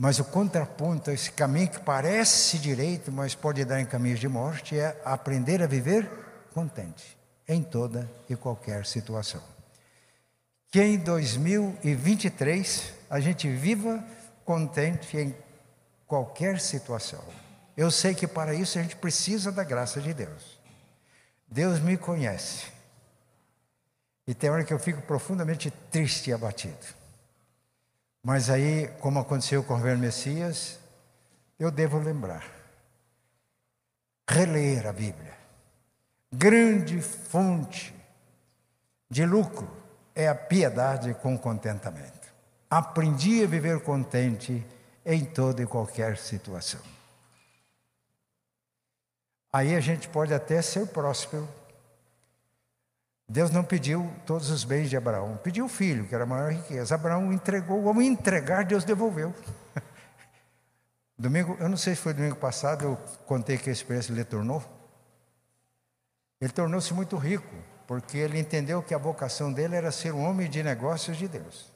Mas 0.00 0.18
o 0.18 0.24
contraponto, 0.24 1.12
esse 1.12 1.30
caminho 1.30 1.70
que 1.70 1.78
parece 1.78 2.58
direito, 2.58 3.12
mas 3.12 3.36
pode 3.36 3.64
dar 3.64 3.80
em 3.80 3.86
caminhos 3.86 4.18
de 4.18 4.26
morte, 4.26 4.76
é 4.76 5.00
aprender 5.04 5.62
a 5.62 5.66
viver 5.68 6.10
contente 6.52 7.17
em 7.48 7.62
toda 7.62 8.08
e 8.28 8.36
qualquer 8.36 8.84
situação. 8.84 9.42
Que 10.70 10.82
em 10.82 10.98
2023 10.98 12.92
a 13.08 13.18
gente 13.18 13.48
viva 13.48 14.04
contente 14.44 15.16
em 15.16 15.34
qualquer 16.06 16.60
situação. 16.60 17.24
Eu 17.74 17.90
sei 17.90 18.14
que 18.14 18.26
para 18.26 18.52
isso 18.52 18.78
a 18.78 18.82
gente 18.82 18.96
precisa 18.96 19.50
da 19.50 19.64
graça 19.64 20.00
de 20.00 20.12
Deus. 20.12 20.60
Deus 21.46 21.80
me 21.80 21.96
conhece. 21.96 22.66
E 24.26 24.34
tem 24.34 24.50
hora 24.50 24.64
que 24.64 24.74
eu 24.74 24.78
fico 24.78 25.00
profundamente 25.02 25.70
triste 25.90 26.28
e 26.28 26.34
abatido. 26.34 26.98
Mas 28.22 28.50
aí, 28.50 28.88
como 29.00 29.18
aconteceu 29.18 29.64
com 29.64 29.72
o 29.72 29.76
governo 29.76 30.02
Messias, 30.02 30.78
eu 31.58 31.70
devo 31.70 31.98
lembrar. 31.98 32.44
Reler 34.28 34.86
a 34.86 34.92
Bíblia 34.92 35.37
grande 36.32 37.00
fonte 37.00 37.94
de 39.10 39.24
lucro 39.24 39.68
é 40.14 40.28
a 40.28 40.34
piedade 40.34 41.14
com 41.14 41.38
contentamento. 41.38 42.28
Aprendi 42.70 43.42
a 43.42 43.46
viver 43.46 43.80
contente 43.82 44.66
em 45.04 45.24
toda 45.24 45.62
e 45.62 45.66
qualquer 45.66 46.18
situação. 46.18 46.80
Aí 49.52 49.74
a 49.74 49.80
gente 49.80 50.08
pode 50.08 50.34
até 50.34 50.60
ser 50.60 50.86
próspero. 50.88 51.48
Deus 53.26 53.50
não 53.50 53.64
pediu 53.64 54.10
todos 54.26 54.50
os 54.50 54.64
bens 54.64 54.90
de 54.90 54.96
Abraão, 54.96 55.38
pediu 55.42 55.66
o 55.66 55.68
filho, 55.68 56.06
que 56.06 56.14
era 56.14 56.24
a 56.24 56.26
maior 56.26 56.52
riqueza. 56.52 56.94
Abraão 56.94 57.32
entregou, 57.32 57.88
ao 57.88 58.02
entregar, 58.02 58.64
Deus 58.64 58.84
devolveu. 58.84 59.34
Domingo, 61.18 61.56
eu 61.58 61.68
não 61.68 61.76
sei 61.76 61.94
se 61.94 62.00
foi 62.00 62.14
domingo 62.14 62.36
passado, 62.36 62.84
eu 62.84 62.96
contei 63.26 63.58
que 63.58 63.68
a 63.68 63.72
experiência 63.72 64.14
lhe 64.14 64.24
tornou. 64.24 64.62
Ele 66.40 66.52
tornou-se 66.52 66.92
muito 66.94 67.16
rico 67.16 67.54
porque 67.88 68.18
ele 68.18 68.38
entendeu 68.38 68.82
que 68.82 68.92
a 68.92 68.98
vocação 68.98 69.50
dele 69.50 69.74
era 69.74 69.90
ser 69.90 70.12
um 70.12 70.22
homem 70.22 70.48
de 70.48 70.62
negócios 70.62 71.16
de 71.16 71.26
Deus. 71.26 71.72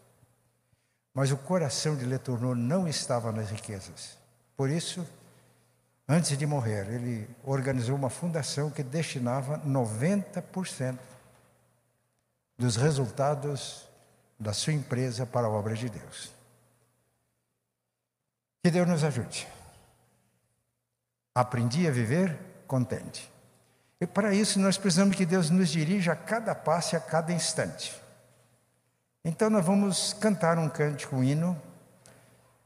Mas 1.15 1.33
o 1.33 1.39
coração 1.39 1.97
de 1.97 2.05
Letourneau 2.05 2.55
não 2.55 2.87
estava 2.87 3.33
nas 3.33 3.51
riquezas. 3.51 4.19
Por 4.55 4.69
isso, 4.69 5.07
antes 6.07 6.37
de 6.37 6.47
morrer, 6.47 6.87
ele 6.93 7.27
organizou 7.43 7.97
uma 7.97 8.11
fundação 8.11 8.71
que 8.71 8.83
destinava 8.83 9.59
90% 9.61 10.99
dos 12.59 12.77
resultados 12.77 13.89
da 14.39 14.53
sua 14.53 14.75
empresa 14.75 15.25
para 15.25 15.47
a 15.47 15.51
obra 15.51 15.75
de 15.75 15.89
Deus. 15.89 16.31
Que 18.63 18.71
Deus 18.71 18.87
nos 18.87 19.03
ajude. 19.03 19.49
Aprendi 21.35 21.89
a 21.89 21.91
viver 21.91 22.39
contente. 22.67 23.32
E 24.03 24.07
para 24.07 24.35
isso 24.35 24.59
nós 24.59 24.77
precisamos 24.77 25.15
que 25.15 25.25
Deus 25.25 25.49
nos 25.49 25.69
dirija 25.69 26.11
a 26.11 26.17
cada 26.17 26.57
passo 26.57 26.93
e 26.93 26.99
a 26.99 27.01
cada 27.01 27.33
instante. 27.33 27.95
Então 29.25 29.49
nós 29.49 29.65
vamos 29.65 30.13
cantar 30.15 30.59
um 30.59 30.69
cântico, 30.69 31.15
um 31.15 31.23
hino, 31.23 31.57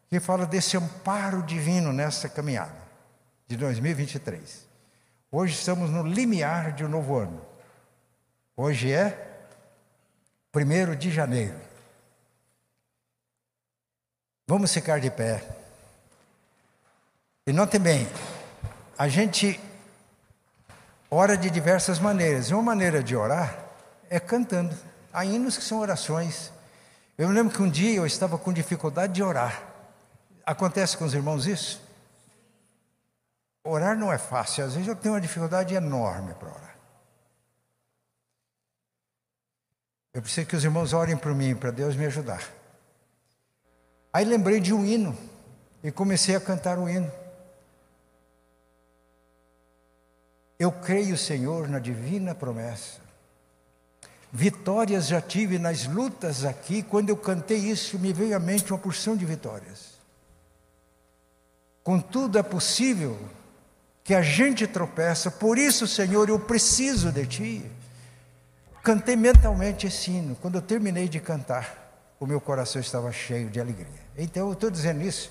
que 0.08 0.18
fala 0.18 0.46
desse 0.46 0.78
amparo 0.78 1.42
divino 1.42 1.92
nessa 1.92 2.26
caminhada 2.26 2.80
de 3.46 3.54
2023. 3.58 4.66
Hoje 5.30 5.52
estamos 5.52 5.90
no 5.90 6.04
limiar 6.04 6.72
de 6.72 6.86
um 6.86 6.88
novo 6.88 7.18
ano. 7.18 7.44
Hoje 8.56 8.90
é 8.90 9.46
1 10.54 10.96
de 10.96 11.10
janeiro. 11.10 11.60
Vamos 14.46 14.72
ficar 14.72 15.00
de 15.00 15.10
pé. 15.10 15.46
E 17.46 17.52
notem 17.52 17.78
bem, 17.78 18.08
a 18.96 19.06
gente 19.06 19.60
ora 21.10 21.36
de 21.36 21.50
diversas 21.50 21.98
maneiras. 21.98 22.50
Uma 22.50 22.62
maneira 22.62 23.02
de 23.02 23.16
orar 23.16 23.58
é 24.10 24.20
cantando. 24.20 24.76
Há 25.12 25.24
hinos 25.24 25.56
que 25.56 25.64
são 25.64 25.78
orações. 25.78 26.52
Eu 27.16 27.28
me 27.28 27.34
lembro 27.34 27.54
que 27.54 27.62
um 27.62 27.70
dia 27.70 27.96
eu 27.96 28.06
estava 28.06 28.36
com 28.36 28.52
dificuldade 28.52 29.14
de 29.14 29.22
orar. 29.22 29.62
Acontece 30.44 30.96
com 30.96 31.04
os 31.04 31.14
irmãos 31.14 31.46
isso? 31.46 31.80
Orar 33.64 33.96
não 33.96 34.12
é 34.12 34.18
fácil. 34.18 34.64
Às 34.64 34.74
vezes 34.74 34.88
eu 34.88 34.94
tenho 34.94 35.14
uma 35.14 35.20
dificuldade 35.20 35.74
enorme 35.74 36.34
para 36.34 36.48
orar. 36.48 36.76
Eu 40.14 40.22
preciso 40.22 40.46
que 40.46 40.56
os 40.56 40.64
irmãos 40.64 40.92
orem 40.92 41.16
por 41.16 41.34
mim, 41.34 41.54
para 41.54 41.70
Deus 41.70 41.94
me 41.94 42.06
ajudar. 42.06 42.42
Aí 44.12 44.24
lembrei 44.24 44.60
de 44.60 44.72
um 44.72 44.82
hino 44.82 45.14
e 45.82 45.92
comecei 45.92 46.34
a 46.34 46.40
cantar 46.40 46.78
o 46.78 46.88
hino. 46.88 47.12
Eu 50.58 50.72
creio, 50.72 51.16
Senhor, 51.16 51.68
na 51.68 51.78
divina 51.78 52.34
promessa. 52.34 53.00
Vitórias 54.32 55.06
já 55.06 55.20
tive 55.20 55.58
nas 55.58 55.86
lutas 55.86 56.44
aqui. 56.44 56.82
Quando 56.82 57.10
eu 57.10 57.16
cantei 57.16 57.58
isso, 57.58 57.98
me 57.98 58.12
veio 58.12 58.36
à 58.36 58.38
mente 58.38 58.72
uma 58.72 58.78
porção 58.78 59.16
de 59.16 59.24
vitórias. 59.24 59.96
Contudo, 61.82 62.38
é 62.38 62.42
possível 62.42 63.18
que 64.02 64.14
a 64.14 64.22
gente 64.22 64.66
tropeça, 64.66 65.30
por 65.30 65.58
isso, 65.58 65.86
Senhor, 65.86 66.28
eu 66.28 66.38
preciso 66.38 67.10
de 67.10 67.26
Ti. 67.26 67.70
Cantei 68.82 69.16
mentalmente 69.16 69.86
esse 69.86 70.10
hino. 70.10 70.36
Quando 70.36 70.56
eu 70.56 70.62
terminei 70.62 71.08
de 71.08 71.18
cantar, 71.18 72.14
o 72.18 72.26
meu 72.26 72.40
coração 72.40 72.80
estava 72.80 73.10
cheio 73.12 73.50
de 73.50 73.60
alegria. 73.60 73.86
Então, 74.16 74.46
eu 74.46 74.52
estou 74.52 74.70
dizendo 74.70 75.02
isso. 75.02 75.30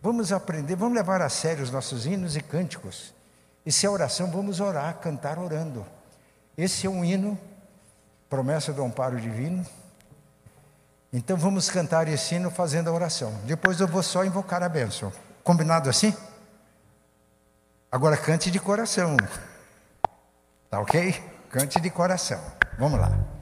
Vamos 0.00 0.32
aprender, 0.32 0.76
vamos 0.76 0.96
levar 0.96 1.20
a 1.20 1.28
sério 1.28 1.62
os 1.62 1.70
nossos 1.70 2.06
hinos 2.06 2.36
e 2.36 2.40
cânticos. 2.40 3.12
E 3.64 3.70
se 3.70 3.86
é 3.86 3.90
oração, 3.90 4.30
vamos 4.30 4.60
orar, 4.60 4.98
cantar 4.98 5.38
orando. 5.38 5.86
Esse 6.56 6.86
é 6.86 6.90
um 6.90 7.04
hino, 7.04 7.38
promessa 8.28 8.72
do 8.72 8.84
amparo 8.84 9.20
divino. 9.20 9.64
Então 11.12 11.36
vamos 11.36 11.70
cantar 11.70 12.08
esse 12.08 12.34
hino 12.34 12.50
fazendo 12.50 12.88
a 12.88 12.92
oração. 12.92 13.32
Depois 13.44 13.80
eu 13.80 13.86
vou 13.86 14.02
só 14.02 14.24
invocar 14.24 14.62
a 14.62 14.68
bênção. 14.68 15.12
Combinado 15.44 15.88
assim? 15.88 16.16
Agora 17.90 18.16
cante 18.16 18.50
de 18.50 18.58
coração. 18.58 19.16
Tá 20.70 20.80
ok? 20.80 21.12
Cante 21.50 21.78
de 21.80 21.90
coração. 21.90 22.40
Vamos 22.78 22.98
lá. 22.98 23.41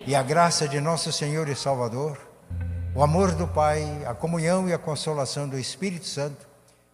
E 0.00 0.14
a 0.14 0.22
graça 0.22 0.68
de 0.68 0.80
nosso 0.80 1.10
Senhor 1.12 1.48
e 1.48 1.54
Salvador, 1.54 2.18
o 2.94 3.02
amor 3.02 3.32
do 3.32 3.48
Pai, 3.48 4.04
a 4.06 4.14
comunhão 4.14 4.68
e 4.68 4.72
a 4.72 4.78
consolação 4.78 5.48
do 5.48 5.58
Espírito 5.58 6.06
Santo 6.06 6.46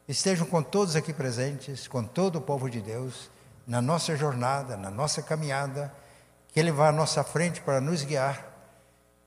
estejam 0.08 0.46
com 0.46 0.62
todos 0.62 0.96
aqui 0.96 1.12
presentes, 1.12 1.86
com 1.86 2.02
todo 2.02 2.36
o 2.36 2.40
povo 2.40 2.70
de 2.70 2.80
Deus, 2.80 3.30
na 3.66 3.82
nossa 3.82 4.16
jornada, 4.16 4.76
na 4.76 4.90
nossa 4.90 5.22
caminhada, 5.22 5.92
que 6.48 6.58
Ele 6.58 6.72
vá 6.72 6.88
à 6.88 6.92
nossa 6.92 7.22
frente 7.22 7.60
para 7.60 7.80
nos 7.80 8.02
guiar, 8.02 8.44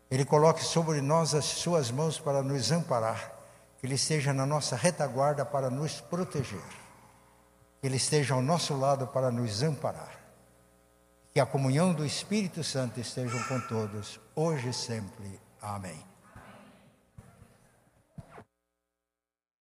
Ele 0.10 0.26
coloque 0.26 0.64
sobre 0.64 1.00
nós 1.02 1.36
as 1.36 1.46
Suas 1.46 1.92
mãos 1.92 2.20
para 2.20 2.42
nos 2.42 2.72
amparar, 2.72 3.32
que 3.80 3.86
Ele 3.86 3.96
esteja 3.96 4.34
na 4.34 4.46
nossa 4.46 4.76
retaguarda 4.76 5.46
para 5.46 5.70
nos 5.70 6.02
proteger, 6.02 6.60
que 7.80 7.88
Ele 7.88 7.98
esteja 7.98 8.34
ao 8.34 8.42
nosso 8.42 8.76
lado 8.76 9.08
para 9.08 9.30
nos 9.30 9.62
amparar. 9.62 10.23
Que 11.34 11.40
a 11.40 11.46
comunhão 11.48 11.94
do 11.94 12.06
Espírito 12.06 12.64
Santo 12.64 13.00
esteja 13.00 13.44
com 13.46 13.60
todos, 13.62 14.20
hoje 14.36 14.70
e 14.70 14.74
sempre. 14.74 15.40
Amém. 15.60 16.13